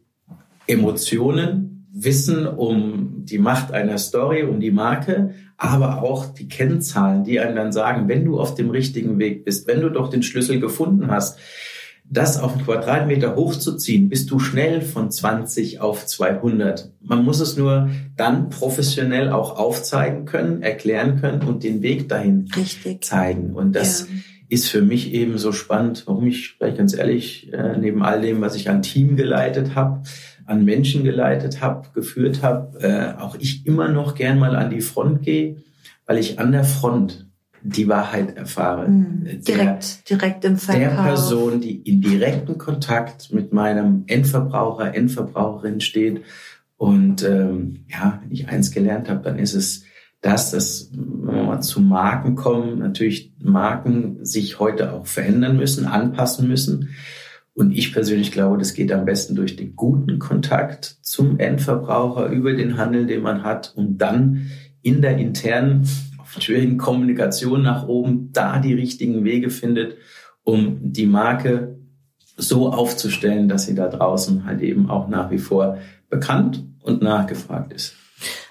Emotionen 0.67 1.73
Wissen 1.99 2.45
um 2.45 3.25
die 3.25 3.39
Macht 3.39 3.71
einer 3.71 3.97
Story, 3.97 4.43
um 4.43 4.59
die 4.59 4.71
Marke, 4.71 5.33
aber 5.57 6.03
auch 6.03 6.25
die 6.25 6.47
Kennzahlen, 6.47 7.23
die 7.23 7.39
einem 7.39 7.55
dann 7.55 7.71
sagen, 7.71 8.07
wenn 8.07 8.23
du 8.23 8.39
auf 8.39 8.53
dem 8.53 8.69
richtigen 8.69 9.17
Weg 9.17 9.43
bist, 9.43 9.67
wenn 9.67 9.81
du 9.81 9.89
doch 9.89 10.09
den 10.09 10.23
Schlüssel 10.23 10.59
gefunden 10.59 11.07
hast, 11.09 11.39
das 12.09 12.39
auf 12.39 12.53
einen 12.53 12.63
Quadratmeter 12.63 13.35
hochzuziehen, 13.35 14.07
bist 14.07 14.31
du 14.31 14.39
schnell 14.39 14.81
von 14.81 15.11
20 15.11 15.81
auf 15.81 16.05
200. 16.05 16.91
Man 17.01 17.25
muss 17.25 17.39
es 17.41 17.57
nur 17.57 17.89
dann 18.15 18.49
professionell 18.49 19.29
auch 19.29 19.57
aufzeigen 19.57 20.25
können, 20.25 20.61
erklären 20.61 21.19
können 21.19 21.41
und 21.41 21.63
den 21.63 21.81
Weg 21.81 22.07
dahin 22.07 22.49
Richtig. 22.55 23.03
zeigen. 23.03 23.53
Und 23.53 23.75
das 23.75 24.01
ja. 24.01 24.15
ist 24.47 24.69
für 24.69 24.81
mich 24.81 25.13
eben 25.13 25.37
so 25.37 25.51
spannend, 25.51 26.03
warum 26.05 26.27
ich, 26.27 26.55
vielleicht 26.57 26.77
ganz 26.77 26.95
ehrlich, 26.95 27.51
äh, 27.51 27.77
neben 27.77 28.03
all 28.03 28.21
dem, 28.21 28.39
was 28.39 28.55
ich 28.55 28.69
an 28.69 28.81
Team 28.81 29.17
geleitet 29.17 29.75
habe, 29.75 30.03
an 30.47 30.65
Menschen 30.65 31.03
geleitet 31.03 31.61
habe, 31.61 31.89
geführt 31.93 32.41
habe, 32.41 32.79
äh, 32.79 33.21
auch 33.21 33.35
ich 33.35 33.65
immer 33.65 33.89
noch 33.89 34.15
gern 34.15 34.39
mal 34.39 34.55
an 34.55 34.69
die 34.69 34.81
Front 34.81 35.21
gehe, 35.21 35.57
weil 36.05 36.17
ich 36.17 36.39
an 36.39 36.51
der 36.51 36.63
Front 36.63 37.27
die 37.61 37.87
Wahrheit 37.87 38.37
erfahre. 38.37 38.87
Mhm. 38.87 39.23
Der, 39.25 39.35
direkt, 39.35 40.09
direkt 40.09 40.45
im 40.45 40.57
Verkauf. 40.57 40.81
Der 40.81 41.03
Person, 41.03 41.61
die 41.61 41.75
in 41.75 42.01
direkten 42.01 42.57
Kontakt 42.57 43.33
mit 43.33 43.51
meinem 43.51 44.03
Endverbraucher, 44.07 44.95
Endverbraucherin 44.95 45.81
steht. 45.81 46.23
Und 46.77 47.23
ähm, 47.23 47.85
ja, 47.89 48.19
wenn 48.21 48.31
ich 48.31 48.47
eins 48.47 48.71
gelernt 48.71 49.09
habe, 49.09 49.21
dann 49.21 49.37
ist 49.37 49.53
es 49.53 49.83
das, 50.21 50.51
dass 50.51 50.91
wenn 50.93 51.35
wir 51.35 51.43
mal 51.43 51.61
zu 51.61 51.81
Marken 51.81 52.35
kommen, 52.35 52.79
natürlich 52.79 53.33
Marken 53.39 54.23
sich 54.25 54.59
heute 54.59 54.93
auch 54.93 55.05
verändern 55.05 55.57
müssen, 55.57 55.85
anpassen 55.85 56.47
müssen. 56.47 56.89
Und 57.57 57.71
ich 57.71 57.91
persönlich 57.91 58.31
glaube, 58.31 58.59
das 58.59 58.75
geht 58.75 58.91
am 58.91 59.05
besten 59.05 59.33
durch 59.33 59.55
den 59.55 59.75
guten 59.75 60.19
Kontakt 60.19 60.99
zum 61.01 61.39
Endverbraucher 61.39 62.27
über 62.27 62.53
den 62.53 62.77
Handel, 62.77 63.07
den 63.07 63.23
man 63.23 63.41
hat 63.41 63.73
und 63.75 63.97
dann 63.97 64.51
in 64.83 65.01
der 65.01 65.17
internen, 65.17 65.87
schwierigen 66.37 66.77
Kommunikation 66.77 67.63
nach 67.63 67.87
oben 67.87 68.31
da 68.31 68.59
die 68.59 68.75
richtigen 68.75 69.23
Wege 69.23 69.49
findet, 69.49 69.97
um 70.43 70.77
die 70.83 71.07
Marke 71.07 71.79
so 72.35 72.71
aufzustellen, 72.71 73.49
dass 73.49 73.65
sie 73.65 73.73
da 73.73 73.87
draußen 73.87 74.45
halt 74.45 74.61
eben 74.61 74.91
auch 74.91 75.07
nach 75.07 75.31
wie 75.31 75.39
vor 75.39 75.79
bekannt 76.11 76.63
und 76.83 77.01
nachgefragt 77.01 77.73
ist. 77.73 77.95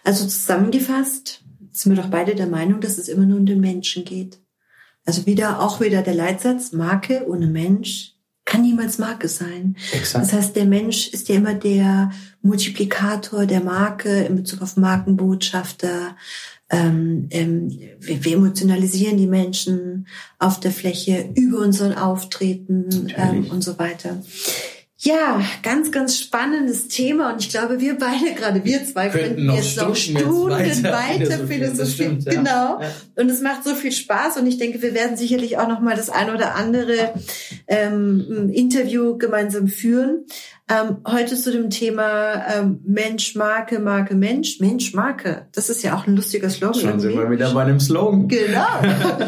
Also 0.03 0.25
zusammengefasst 0.25 1.45
sind 1.71 1.95
wir 1.95 2.03
doch 2.03 2.11
beide 2.11 2.35
der 2.35 2.49
Meinung, 2.49 2.81
dass 2.81 2.99
es 2.99 3.07
immer 3.07 3.25
nur 3.25 3.38
um 3.38 3.47
den 3.47 3.61
Menschen 3.61 4.05
geht. 4.05 4.40
Also 5.05 5.27
wieder, 5.27 5.62
auch 5.62 5.81
wieder 5.81 6.03
der 6.03 6.14
Leitsatz, 6.14 6.73
Marke 6.73 7.25
ohne 7.29 7.47
Mensch 7.47 8.15
kann 8.47 8.63
niemals 8.63 8.97
Marke 8.97 9.29
sein. 9.29 9.77
Exakt. 9.93 10.25
Das 10.25 10.33
heißt, 10.33 10.57
der 10.57 10.65
Mensch 10.65 11.09
ist 11.09 11.29
ja 11.29 11.35
immer 11.35 11.53
der 11.53 12.11
Multiplikator 12.41 13.45
der 13.45 13.61
Marke 13.61 14.25
in 14.25 14.37
Bezug 14.37 14.63
auf 14.63 14.79
Markenbotschafter. 14.79 16.17
Ähm, 16.71 17.27
ähm, 17.31 17.69
wir, 18.01 18.25
wir, 18.25 18.37
emotionalisieren 18.37 19.19
die 19.19 19.27
Menschen 19.27 20.07
auf 20.39 20.59
der 20.59 20.71
Fläche 20.71 21.29
über 21.35 21.59
unseren 21.59 21.93
Auftreten 21.93 23.13
ähm, 23.17 23.51
und 23.51 23.63
so 23.63 23.79
weiter. 23.79 24.23
Ja, 24.99 25.43
ganz, 25.63 25.93
ganz 25.93 26.19
spannendes 26.19 26.89
Thema 26.89 27.31
und 27.31 27.43
ich 27.43 27.51
glaube, 27.51 27.81
wir 27.81 27.99
beide, 27.99 28.35
gerade 28.35 28.65
wir 28.65 28.83
zwei, 28.87 29.11
könnten 29.11 29.51
jetzt 29.51 29.77
noch 29.77 29.95
Stunden 29.95 30.51
weiter, 30.51 30.91
weiter 30.91 31.47
philosophieren. 31.47 32.21
Ja. 32.21 32.33
Genau. 32.33 32.81
Ja. 32.81 32.91
Und 33.17 33.31
es 33.31 33.43
macht 33.43 33.63
so 33.65 33.75
viel 33.75 33.93
Spaß 33.93 34.39
und 34.39 34.47
ich 34.47 34.57
denke, 34.57 34.81
wir 34.81 34.95
werden 34.95 35.19
sicherlich 35.19 35.59
auch 35.59 35.69
noch 35.69 35.81
mal 35.81 35.97
das 35.97 36.09
ein 36.09 36.31
oder 36.31 36.55
andere 36.55 37.13
ähm, 37.67 38.51
Interview 38.55 39.19
gemeinsam 39.19 39.69
führen. 39.69 40.25
Ähm, 40.69 40.97
heute 41.07 41.37
zu 41.37 41.53
dem 41.53 41.71
Thema 41.71 42.45
ähm, 42.53 42.81
Mensch, 42.85 43.37
Marke, 43.37 43.79
Marke, 43.79 44.15
Mensch, 44.15 44.61
Mensch, 44.61 44.95
Marke. 44.95 45.47
Das 45.53 45.69
ist 45.69 45.85
ja 45.85 45.95
auch 45.95 46.07
ein 46.09 46.17
lustiger 46.17 46.51
Slogan. 46.51 46.81
Schon 46.81 47.01
sind 47.01 47.15
wir 47.15 47.31
wieder 47.31 47.53
bei 47.53 47.63
einem 47.63 47.79
Slogan. 47.79 48.27
Genau. 48.29 48.67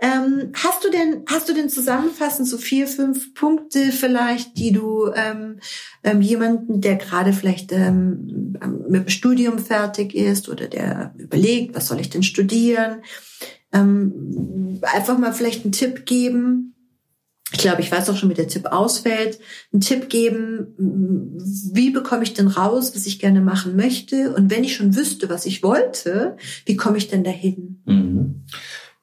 Ähm, 0.00 0.52
hast 0.54 0.84
du 0.84 0.90
denn, 0.90 1.24
hast 1.26 1.48
du 1.48 1.54
denn 1.54 1.68
zusammenfassend 1.68 2.46
so 2.46 2.56
vier, 2.56 2.86
fünf 2.86 3.34
Punkte 3.34 3.90
vielleicht, 3.90 4.56
die 4.56 4.70
du 4.70 5.10
ähm, 5.12 5.58
ähm, 6.04 6.22
jemanden, 6.22 6.80
der 6.80 6.96
gerade 6.96 7.32
vielleicht 7.32 7.72
ähm, 7.72 8.54
mit 8.88 9.02
dem 9.02 9.08
Studium 9.08 9.58
fertig 9.58 10.14
ist 10.14 10.48
oder 10.48 10.68
der 10.68 11.14
überlegt, 11.18 11.74
was 11.74 11.88
soll 11.88 11.98
ich 11.98 12.10
denn 12.10 12.22
studieren, 12.22 13.02
ähm, 13.72 14.78
einfach 14.82 15.18
mal 15.18 15.32
vielleicht 15.32 15.64
einen 15.64 15.72
Tipp 15.72 16.06
geben? 16.06 16.74
Ich 17.50 17.58
glaube, 17.58 17.80
ich 17.80 17.90
weiß 17.90 18.10
auch 18.10 18.16
schon, 18.16 18.28
wie 18.28 18.34
der 18.34 18.46
Tipp 18.46 18.66
ausfällt. 18.66 19.40
Einen 19.72 19.80
Tipp 19.80 20.10
geben, 20.10 20.74
wie 21.72 21.90
bekomme 21.90 22.22
ich 22.22 22.34
denn 22.34 22.46
raus, 22.46 22.94
was 22.94 23.06
ich 23.06 23.18
gerne 23.18 23.40
machen 23.40 23.74
möchte? 23.74 24.34
Und 24.34 24.50
wenn 24.50 24.64
ich 24.64 24.76
schon 24.76 24.94
wüsste, 24.94 25.30
was 25.30 25.46
ich 25.46 25.62
wollte, 25.62 26.36
wie 26.66 26.76
komme 26.76 26.98
ich 26.98 27.08
denn 27.08 27.24
dahin? 27.24 27.82
Mhm. 27.86 28.44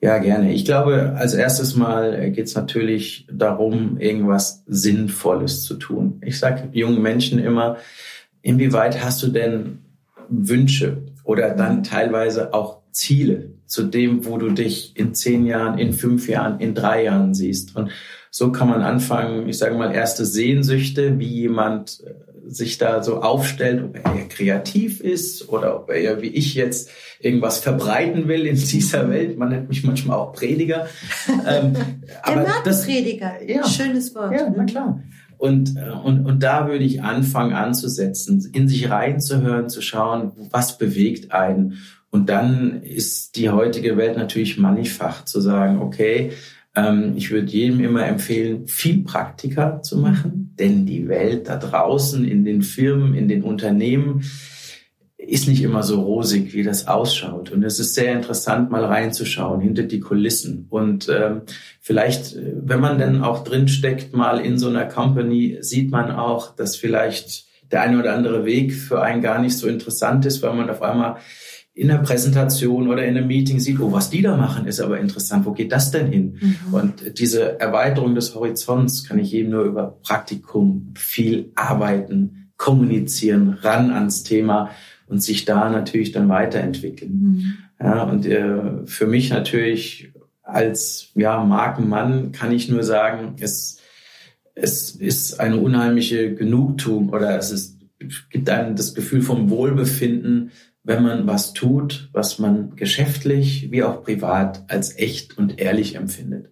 Ja, 0.05 0.19
gerne. 0.19 0.53
Ich 0.53 0.65
glaube, 0.65 1.15
als 1.17 1.33
erstes 1.33 1.75
Mal 1.75 2.29
geht 2.29 2.45
es 2.45 2.53
natürlich 2.53 3.25
darum, 3.31 3.97
irgendwas 3.97 4.63
Sinnvolles 4.67 5.63
zu 5.63 5.77
tun. 5.77 6.21
Ich 6.23 6.37
sage 6.37 6.69
jungen 6.73 7.01
Menschen 7.01 7.39
immer, 7.39 7.77
inwieweit 8.43 9.03
hast 9.03 9.23
du 9.23 9.29
denn 9.29 9.79
Wünsche 10.29 11.01
oder 11.23 11.55
dann 11.55 11.81
teilweise 11.81 12.53
auch 12.53 12.83
Ziele 12.91 13.49
zu 13.65 13.81
dem, 13.81 14.27
wo 14.27 14.37
du 14.37 14.51
dich 14.51 14.95
in 14.95 15.15
zehn 15.15 15.43
Jahren, 15.47 15.79
in 15.79 15.91
fünf 15.91 16.29
Jahren, 16.29 16.59
in 16.59 16.75
drei 16.75 17.05
Jahren 17.05 17.33
siehst. 17.33 17.75
Und 17.75 17.89
so 18.29 18.51
kann 18.51 18.69
man 18.69 18.83
anfangen, 18.83 19.49
ich 19.49 19.57
sage 19.57 19.73
mal, 19.73 19.91
erste 19.91 20.23
Sehnsüchte, 20.23 21.17
wie 21.17 21.29
jemand 21.29 22.03
äh, 22.05 22.13
sich 22.47 22.77
da 22.77 23.03
so 23.03 23.21
aufstellt, 23.21 23.83
ob 23.83 23.95
er 23.95 24.15
eher 24.15 24.27
kreativ 24.27 25.01
ist 25.01 25.49
oder 25.49 25.77
ob 25.77 25.89
er 25.89 26.01
ja 26.01 26.21
wie 26.21 26.27
ich 26.27 26.53
jetzt 26.55 26.89
irgendwas 27.19 27.59
verbreiten 27.59 28.27
will 28.27 28.45
in 28.45 28.55
dieser 28.55 29.09
Welt. 29.09 29.37
Man 29.37 29.49
nennt 29.49 29.69
mich 29.69 29.83
manchmal 29.83 30.17
auch 30.17 30.33
Prediger. 30.33 30.87
Ähm, 31.47 31.73
Der 32.27 32.35
Markenprediger, 32.35 33.43
ja, 33.47 33.67
schönes 33.67 34.13
Wort. 34.15 34.33
Ja, 34.33 34.53
na 34.55 34.65
klar. 34.65 35.01
Und, 35.37 35.75
äh, 35.75 35.91
und, 35.91 36.25
und 36.25 36.43
da 36.43 36.67
würde 36.67 36.83
ich 36.83 37.01
anfangen 37.01 37.53
anzusetzen, 37.53 38.49
in 38.53 38.67
sich 38.67 38.89
reinzuhören, 38.89 39.69
zu 39.69 39.81
schauen, 39.81 40.31
was 40.51 40.77
bewegt 40.77 41.31
einen. 41.31 41.77
Und 42.09 42.29
dann 42.29 42.81
ist 42.81 43.35
die 43.35 43.49
heutige 43.49 43.97
Welt 43.97 44.17
natürlich 44.17 44.57
mannigfach 44.57 45.25
zu 45.25 45.41
sagen, 45.41 45.79
okay, 45.79 46.31
ähm, 46.75 47.13
ich 47.15 47.31
würde 47.31 47.47
jedem 47.47 47.79
immer 47.81 48.05
empfehlen, 48.05 48.67
viel 48.67 49.03
Praktika 49.03 49.81
zu 49.81 49.97
machen, 49.97 50.44
denn 50.59 50.85
die 50.85 51.07
Welt 51.07 51.47
da 51.47 51.57
draußen 51.57 52.25
in 52.25 52.45
den 52.45 52.61
Firmen, 52.61 53.13
in 53.13 53.27
den 53.27 53.43
Unternehmen 53.43 54.23
ist 55.27 55.47
nicht 55.47 55.63
immer 55.63 55.83
so 55.83 56.01
rosig, 56.01 56.53
wie 56.53 56.63
das 56.63 56.87
ausschaut. 56.87 57.51
Und 57.51 57.63
es 57.63 57.79
ist 57.79 57.95
sehr 57.95 58.13
interessant, 58.13 58.69
mal 58.69 58.85
reinzuschauen 58.85 59.59
hinter 59.59 59.83
die 59.83 59.99
Kulissen. 59.99 60.67
Und 60.69 61.09
ähm, 61.09 61.41
vielleicht, 61.79 62.35
äh, 62.35 62.53
wenn 62.55 62.79
man 62.79 62.99
dann 62.99 63.23
auch 63.23 63.43
drin 63.43 63.67
steckt, 63.67 64.15
mal 64.15 64.39
in 64.39 64.57
so 64.57 64.69
einer 64.69 64.85
Company, 64.85 65.57
sieht 65.61 65.91
man 65.91 66.11
auch, 66.11 66.55
dass 66.55 66.75
vielleicht 66.75 67.45
der 67.71 67.81
eine 67.81 67.99
oder 67.99 68.13
andere 68.13 68.45
Weg 68.45 68.73
für 68.73 69.01
einen 69.01 69.21
gar 69.21 69.41
nicht 69.41 69.57
so 69.57 69.67
interessant 69.67 70.25
ist, 70.25 70.43
weil 70.43 70.53
man 70.53 70.69
auf 70.69 70.81
einmal 70.81 71.17
in 71.75 71.89
der 71.89 71.97
Präsentation 71.97 72.87
oder 72.87 73.05
in 73.05 73.17
einem 73.17 73.27
Meeting 73.27 73.59
sieht, 73.59 73.81
oh, 73.81 73.91
was 73.91 74.09
die 74.09 74.21
da 74.21 74.37
machen, 74.37 74.65
ist 74.65 74.79
aber 74.79 74.97
interessant. 74.97 75.45
Wo 75.45 75.51
geht 75.51 75.73
das 75.73 75.91
denn 75.91 76.07
hin? 76.07 76.39
Mhm. 76.39 76.73
Und 76.73 77.19
diese 77.19 77.59
Erweiterung 77.59 78.15
des 78.15 78.33
Horizonts 78.33 79.03
kann 79.03 79.19
ich 79.19 79.31
jedem 79.31 79.51
nur 79.51 79.65
über 79.65 79.99
Praktikum 80.01 80.93
viel 80.95 81.51
arbeiten, 81.53 82.51
kommunizieren, 82.55 83.57
ran 83.61 83.91
ans 83.91 84.23
Thema 84.23 84.69
und 85.07 85.21
sich 85.21 85.43
da 85.43 85.69
natürlich 85.69 86.13
dann 86.13 86.29
weiterentwickeln. 86.29 87.11
Mhm. 87.11 87.53
Ja, 87.81 88.03
und 88.03 88.25
äh, 88.25 88.85
für 88.85 89.05
mich 89.05 89.29
natürlich 89.29 90.13
als 90.43 91.11
ja, 91.13 91.43
Markenmann 91.43 92.31
kann 92.31 92.53
ich 92.53 92.69
nur 92.69 92.83
sagen, 92.83 93.35
es, 93.41 93.81
es 94.53 94.91
ist 94.91 95.41
eine 95.41 95.57
unheimliche 95.57 96.33
Genugtuung 96.35 97.09
oder 97.09 97.37
es 97.37 97.51
ist, 97.51 97.79
gibt 98.29 98.49
einem 98.49 98.77
das 98.77 98.93
Gefühl 98.93 99.21
vom 99.21 99.49
Wohlbefinden, 99.49 100.51
wenn 100.85 101.03
man 101.03 101.27
was 101.27 101.53
tut, 101.53 102.09
was 102.13 102.39
man 102.39 102.75
geschäftlich 102.75 103.71
wie 103.71 103.83
auch 103.83 104.03
privat 104.03 104.63
als 104.67 104.97
echt 104.97 105.37
und 105.37 105.59
ehrlich 105.59 105.95
empfindet. 105.95 106.51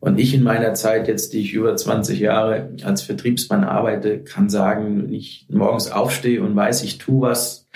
Und 0.00 0.18
ich 0.18 0.32
in 0.32 0.42
meiner 0.42 0.72
Zeit 0.72 1.08
jetzt, 1.08 1.34
die 1.34 1.40
ich 1.40 1.52
über 1.52 1.76
20 1.76 2.18
Jahre 2.18 2.74
als 2.82 3.02
Vertriebsmann 3.02 3.64
arbeite, 3.64 4.24
kann 4.24 4.48
sagen, 4.48 5.02
wenn 5.02 5.12
ich 5.12 5.46
morgens 5.50 5.90
aufstehe 5.90 6.42
und 6.42 6.56
weiß, 6.56 6.82
ich 6.84 6.96
tue 6.96 7.20
was, 7.20 7.68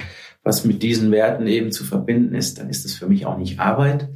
was 0.43 0.65
mit 0.65 0.83
diesen 0.83 1.11
Werten 1.11 1.47
eben 1.47 1.71
zu 1.71 1.85
verbinden 1.85 2.35
ist, 2.35 2.59
dann 2.59 2.71
ist 2.71 2.87
es 2.87 2.95
für 2.95 3.07
mich 3.07 3.27
auch 3.27 3.37
nicht 3.37 3.61
Arbeit. 3.61 4.09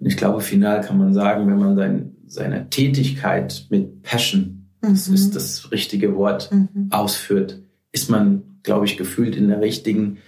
Und 0.00 0.06
ich 0.06 0.16
glaube, 0.16 0.40
final 0.40 0.80
kann 0.80 0.98
man 0.98 1.14
sagen, 1.14 1.46
wenn 1.46 1.58
man 1.58 1.76
sein, 1.76 2.16
seine 2.26 2.68
Tätigkeit 2.68 3.66
mit 3.70 4.02
Passion, 4.02 4.66
mhm. 4.82 4.90
das 4.90 5.06
ist 5.06 5.36
das 5.36 5.70
richtige 5.70 6.16
Wort, 6.16 6.50
mhm. 6.50 6.88
ausführt, 6.90 7.62
ist 7.92 8.10
man, 8.10 8.58
glaube 8.64 8.86
ich, 8.86 8.96
gefühlt 8.96 9.36
in 9.36 9.46
der 9.48 9.60
richtigen 9.60 10.18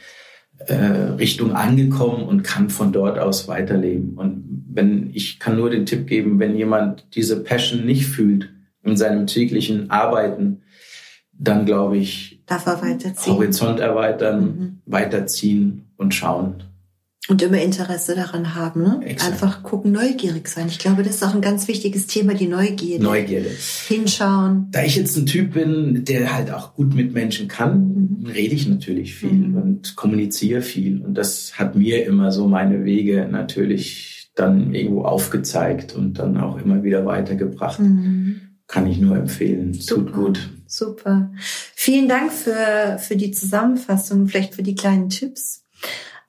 Richtung 0.66 1.52
angekommen 1.52 2.24
und 2.24 2.42
kann 2.42 2.70
von 2.70 2.92
dort 2.92 3.18
aus 3.18 3.48
weiterleben. 3.48 4.14
Und 4.16 4.64
wenn 4.70 5.10
ich 5.14 5.38
kann 5.38 5.56
nur 5.56 5.70
den 5.70 5.86
Tipp 5.86 6.06
geben, 6.06 6.38
wenn 6.38 6.56
jemand 6.56 7.06
diese 7.14 7.42
Passion 7.42 7.86
nicht 7.86 8.06
fühlt 8.06 8.50
in 8.82 8.96
seinem 8.96 9.26
täglichen 9.26 9.90
Arbeiten, 9.90 10.62
dann 11.32 11.66
glaube 11.66 11.98
ich, 11.98 12.42
darf 12.46 12.66
er 12.66 12.82
weiterziehen. 12.82 13.34
Horizont 13.34 13.80
erweitern, 13.80 14.42
mhm. 14.42 14.78
weiterziehen 14.86 15.84
und 15.96 16.14
schauen. 16.14 16.64
Und 17.28 17.42
immer 17.42 17.60
Interesse 17.60 18.14
daran 18.14 18.54
haben, 18.54 18.82
ne? 18.82 19.00
Einfach 19.24 19.62
gucken, 19.62 19.92
neugierig 19.92 20.48
sein. 20.48 20.68
Ich 20.68 20.78
glaube, 20.78 21.02
das 21.02 21.16
ist 21.16 21.22
auch 21.22 21.34
ein 21.34 21.42
ganz 21.42 21.68
wichtiges 21.68 22.06
Thema, 22.06 22.32
die 22.32 22.46
Neugierde. 22.46 23.04
Neugierde. 23.04 23.50
Hinschauen. 23.86 24.68
Da 24.70 24.82
ich 24.82 24.96
jetzt 24.96 25.14
ein 25.16 25.26
Typ 25.26 25.52
bin, 25.52 26.06
der 26.06 26.34
halt 26.34 26.50
auch 26.50 26.74
gut 26.74 26.94
mit 26.94 27.12
Menschen 27.12 27.46
kann, 27.46 28.20
mhm. 28.20 28.26
rede 28.26 28.54
ich 28.54 28.66
natürlich 28.66 29.14
viel 29.14 29.48
mhm. 29.48 29.56
und 29.56 29.96
kommuniziere 29.96 30.62
viel. 30.62 31.02
Und 31.02 31.14
das 31.14 31.58
hat 31.58 31.76
mir 31.76 32.06
immer 32.06 32.32
so 32.32 32.48
meine 32.48 32.84
Wege 32.84 33.28
natürlich 33.30 34.30
dann 34.34 34.74
irgendwo 34.74 35.02
aufgezeigt 35.02 35.94
und 35.94 36.18
dann 36.18 36.38
auch 36.38 36.58
immer 36.58 36.82
wieder 36.82 37.04
weitergebracht. 37.04 37.80
Mhm. 37.80 38.40
Kann 38.66 38.86
ich 38.86 38.98
nur 38.98 39.16
empfehlen. 39.16 39.74
Super. 39.74 40.04
Tut 40.04 40.12
gut. 40.12 40.50
Super. 40.66 41.30
Vielen 41.74 42.08
Dank 42.08 42.32
für, 42.32 42.98
für 42.98 43.16
die 43.16 43.32
Zusammenfassung, 43.32 44.28
vielleicht 44.28 44.54
für 44.54 44.62
die 44.62 44.74
kleinen 44.74 45.08
Tipps. 45.08 45.64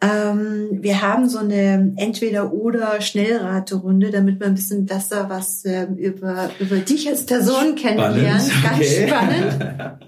Ähm, 0.01 0.81
wir 0.81 1.01
haben 1.01 1.27
so 1.27 1.39
eine 1.39 1.91
Entweder-oder-Schnellraterunde, 1.97 4.11
damit 4.11 4.39
man 4.39 4.49
ein 4.49 4.55
bisschen 4.55 4.85
besser 4.85 5.29
was 5.29 5.65
ähm, 5.65 5.97
über, 5.97 6.49
über 6.59 6.77
dich 6.77 7.09
als 7.09 7.25
Person 7.25 7.75
kennenlernt. 7.75 8.49
Ganz 8.63 8.79
okay. 8.79 9.07
spannend. 9.07 9.99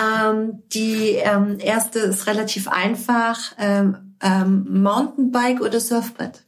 ähm, 0.00 0.62
die 0.72 1.16
ähm, 1.16 1.58
erste 1.58 1.98
ist 1.98 2.26
relativ 2.26 2.68
einfach. 2.68 3.52
Ähm, 3.58 4.14
ähm, 4.22 4.82
Mountainbike 4.82 5.60
oder 5.60 5.78
Surfbrett? 5.78 6.44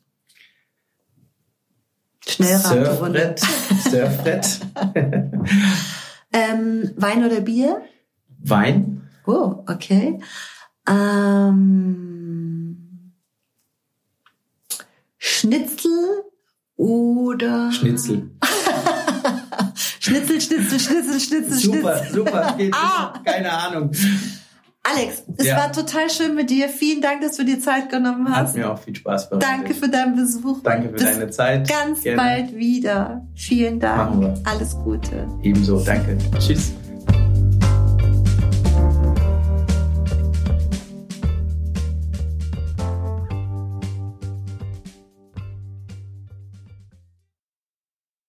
Schnellraterunde. 2.27 3.35
Surfbrett. 3.91 3.91
Surfbrett. 3.91 4.61
ähm, 6.33 6.93
Wein 6.97 7.25
oder 7.25 7.43
Bier? 7.43 7.83
Wein. 8.39 9.03
Oh, 9.27 9.65
okay. 9.69 10.19
Ähm, 10.89 12.77
Schnitzel 15.19 16.25
oder? 16.77 17.71
Schnitzel. 17.73 18.31
Schnitzel, 20.01 20.41
Schnitzel, 20.41 20.81
Schnitzel, 20.81 21.21
Schnitzel, 21.21 21.55
super, 21.55 21.97
Schnitzel. 21.99 22.13
Super, 22.13 22.43
super. 22.43 22.55
Geht 22.59 22.75
ah. 22.75 23.15
Keine 23.25 23.53
Ahnung. 23.53 23.93
Alex, 24.83 25.23
es 25.37 25.47
ja. 25.47 25.57
war 25.57 25.71
total 25.71 26.11
schön 26.11 26.35
mit 26.35 26.51
dir. 26.51 26.69
Vielen 26.69 27.01
Dank, 27.01 27.21
dass 27.21 27.37
du 27.37 27.45
dir 27.45 27.61
Zeit 27.61 27.89
genommen 27.89 28.29
hast. 28.29 28.49
Hat 28.49 28.57
mir 28.57 28.73
auch 28.73 28.79
viel 28.81 28.97
Spaß 28.97 29.31
bereitet. 29.31 29.49
Danke 29.49 29.75
für 29.75 29.89
deinen 29.89 30.17
Besuch. 30.17 30.61
Danke 30.65 30.89
für 30.89 30.95
Bis 30.95 31.05
deine 31.05 31.31
Zeit. 31.31 31.69
Ganz 31.69 32.03
Gerne. 32.03 32.17
bald 32.17 32.57
wieder. 32.57 33.25
Vielen 33.37 33.79
Dank. 33.79 33.97
Machen 33.97 34.21
wir. 34.23 34.35
Alles 34.45 34.75
Gute. 34.75 35.29
Ebenso. 35.43 35.79
Danke. 35.85 36.19
Tschüss. 36.41 36.73